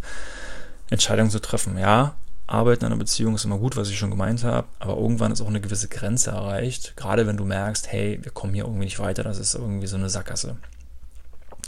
Entscheidung 0.90 1.30
zu 1.30 1.42
treffen. 1.42 1.78
Ja, 1.78 2.16
Arbeiten 2.48 2.86
an 2.86 2.94
einer 2.94 3.00
Beziehung 3.00 3.36
ist 3.36 3.44
immer 3.44 3.58
gut, 3.58 3.76
was 3.76 3.90
ich 3.90 4.00
schon 4.00 4.10
gemeint 4.10 4.46
habe, 4.46 4.68
aber 4.80 4.96
irgendwann 4.96 5.34
ist 5.34 5.42
auch 5.42 5.48
eine 5.48 5.60
gewisse 5.60 5.90
Grenze 5.90 6.32
erreicht. 6.32 6.96
Gerade 6.96 7.28
wenn 7.28 7.36
du 7.36 7.44
merkst, 7.44 7.92
hey, 7.92 8.20
wir 8.24 8.32
kommen 8.32 8.54
hier 8.54 8.64
irgendwie 8.64 8.86
nicht 8.86 9.00
weiter, 9.00 9.24
das 9.24 9.38
ist 9.38 9.54
irgendwie 9.54 9.88
so 9.88 9.98
eine 9.98 10.10
Sackgasse. 10.10 10.56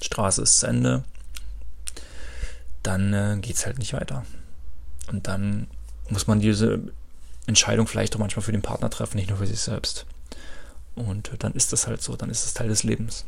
Straße 0.01 0.41
ist 0.41 0.59
zu 0.59 0.67
Ende, 0.67 1.03
dann 2.81 3.13
äh, 3.13 3.37
geht 3.41 3.57
es 3.57 3.65
halt 3.65 3.77
nicht 3.77 3.93
weiter. 3.93 4.25
Und 5.11 5.27
dann 5.27 5.67
muss 6.09 6.27
man 6.27 6.39
diese 6.39 6.79
Entscheidung 7.45 7.85
vielleicht 7.85 8.15
auch 8.15 8.19
manchmal 8.19 8.43
für 8.43 8.53
den 8.53 8.61
Partner 8.61 8.89
treffen, 8.89 9.17
nicht 9.17 9.29
nur 9.29 9.39
für 9.39 9.47
sich 9.47 9.59
selbst. 9.59 10.05
Und 10.95 11.31
dann 11.39 11.53
ist 11.53 11.73
das 11.73 11.87
halt 11.87 12.01
so, 12.01 12.15
dann 12.15 12.29
ist 12.29 12.45
es 12.45 12.53
Teil 12.53 12.69
des 12.69 12.83
Lebens. 12.83 13.25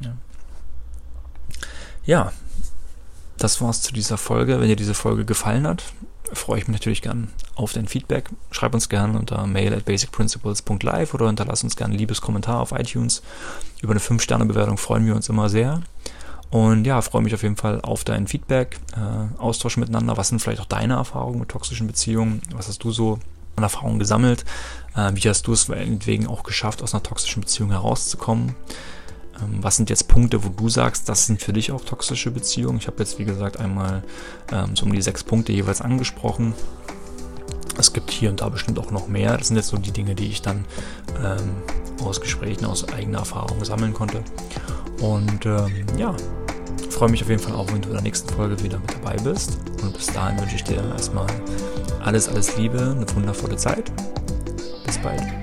Ja. 0.00 0.16
ja, 2.04 2.32
das 3.36 3.60
war's 3.60 3.82
zu 3.82 3.92
dieser 3.92 4.16
Folge. 4.16 4.60
Wenn 4.60 4.68
dir 4.68 4.76
diese 4.76 4.94
Folge 4.94 5.24
gefallen 5.24 5.66
hat, 5.66 5.84
freue 6.32 6.58
ich 6.58 6.68
mich 6.68 6.74
natürlich 6.74 7.02
gern 7.02 7.28
auf 7.54 7.72
dein 7.72 7.86
Feedback. 7.86 8.30
Schreib 8.50 8.74
uns 8.74 8.88
gerne 8.88 9.18
unter 9.18 9.46
mail 9.46 9.74
at 9.74 9.84
basicprinciples.live 9.84 11.14
oder 11.14 11.26
hinterlass 11.26 11.62
uns 11.62 11.76
gerne 11.76 11.94
ein 11.94 11.98
liebes 11.98 12.20
Kommentar 12.20 12.60
auf 12.60 12.72
iTunes. 12.72 13.22
Über 13.80 13.92
eine 13.92 14.00
5-Sterne-Bewertung 14.00 14.78
freuen 14.78 15.06
wir 15.06 15.14
uns 15.14 15.28
immer 15.28 15.48
sehr. 15.48 15.82
Und 16.50 16.84
ja, 16.86 17.00
freue 17.00 17.22
mich 17.22 17.34
auf 17.34 17.42
jeden 17.42 17.56
Fall 17.56 17.80
auf 17.80 18.04
dein 18.04 18.26
Feedback, 18.26 18.78
äh, 18.94 19.40
Austausch 19.40 19.78
miteinander. 19.78 20.16
Was 20.18 20.28
sind 20.28 20.40
vielleicht 20.40 20.60
auch 20.60 20.66
deine 20.66 20.94
Erfahrungen 20.94 21.40
mit 21.40 21.48
toxischen 21.48 21.86
Beziehungen? 21.86 22.42
Was 22.54 22.68
hast 22.68 22.84
du 22.84 22.92
so 22.92 23.18
an 23.56 23.62
Erfahrungen 23.62 23.98
gesammelt? 23.98 24.44
Äh, 24.94 25.12
wie 25.14 25.28
hast 25.28 25.46
du 25.46 25.52
es 25.52 25.68
meinetwegen 25.68 26.26
auch 26.26 26.42
geschafft, 26.42 26.82
aus 26.82 26.92
einer 26.92 27.02
toxischen 27.02 27.40
Beziehung 27.40 27.70
herauszukommen? 27.70 28.54
Ähm, 29.40 29.58
was 29.62 29.76
sind 29.76 29.90
jetzt 29.90 30.08
Punkte, 30.08 30.44
wo 30.44 30.48
du 30.48 30.68
sagst, 30.68 31.08
das 31.08 31.26
sind 31.26 31.40
für 31.40 31.52
dich 31.52 31.72
auch 31.72 31.84
toxische 31.84 32.30
Beziehungen? 32.30 32.78
Ich 32.78 32.86
habe 32.86 32.98
jetzt, 32.98 33.18
wie 33.18 33.24
gesagt, 33.24 33.58
einmal 33.58 34.02
ähm, 34.52 34.76
so 34.76 34.86
um 34.86 34.92
die 34.92 35.02
sechs 35.02 35.24
Punkte 35.24 35.52
jeweils 35.52 35.80
angesprochen. 35.80 36.54
Es 37.78 37.92
gibt 37.92 38.10
hier 38.10 38.30
und 38.30 38.40
da 38.40 38.48
bestimmt 38.48 38.78
auch 38.78 38.90
noch 38.90 39.08
mehr. 39.08 39.36
Das 39.36 39.48
sind 39.48 39.56
jetzt 39.56 39.68
so 39.68 39.76
die 39.76 39.92
Dinge, 39.92 40.14
die 40.14 40.28
ich 40.28 40.42
dann 40.42 40.64
ähm, 41.22 42.04
aus 42.04 42.20
Gesprächen, 42.20 42.64
aus 42.64 42.88
eigener 42.92 43.18
Erfahrung 43.18 43.64
sammeln 43.64 43.94
konnte. 43.94 44.22
Und 45.00 45.46
ähm, 45.46 45.86
ja, 45.96 46.14
freue 46.90 47.10
mich 47.10 47.22
auf 47.22 47.28
jeden 47.28 47.42
Fall 47.42 47.54
auch, 47.54 47.66
wenn 47.72 47.82
du 47.82 47.88
in 47.88 47.94
der 47.94 48.02
nächsten 48.02 48.32
Folge 48.32 48.62
wieder 48.62 48.78
mit 48.78 48.92
dabei 48.92 49.16
bist. 49.16 49.58
Und 49.82 49.92
bis 49.94 50.06
dahin 50.06 50.38
wünsche 50.38 50.56
ich 50.56 50.64
dir 50.64 50.84
erstmal 50.92 51.26
alles, 52.04 52.28
alles 52.28 52.56
Liebe, 52.56 52.78
eine 52.78 53.06
wundervolle 53.14 53.56
Zeit. 53.56 53.90
Bis 54.84 54.98
bald. 54.98 55.41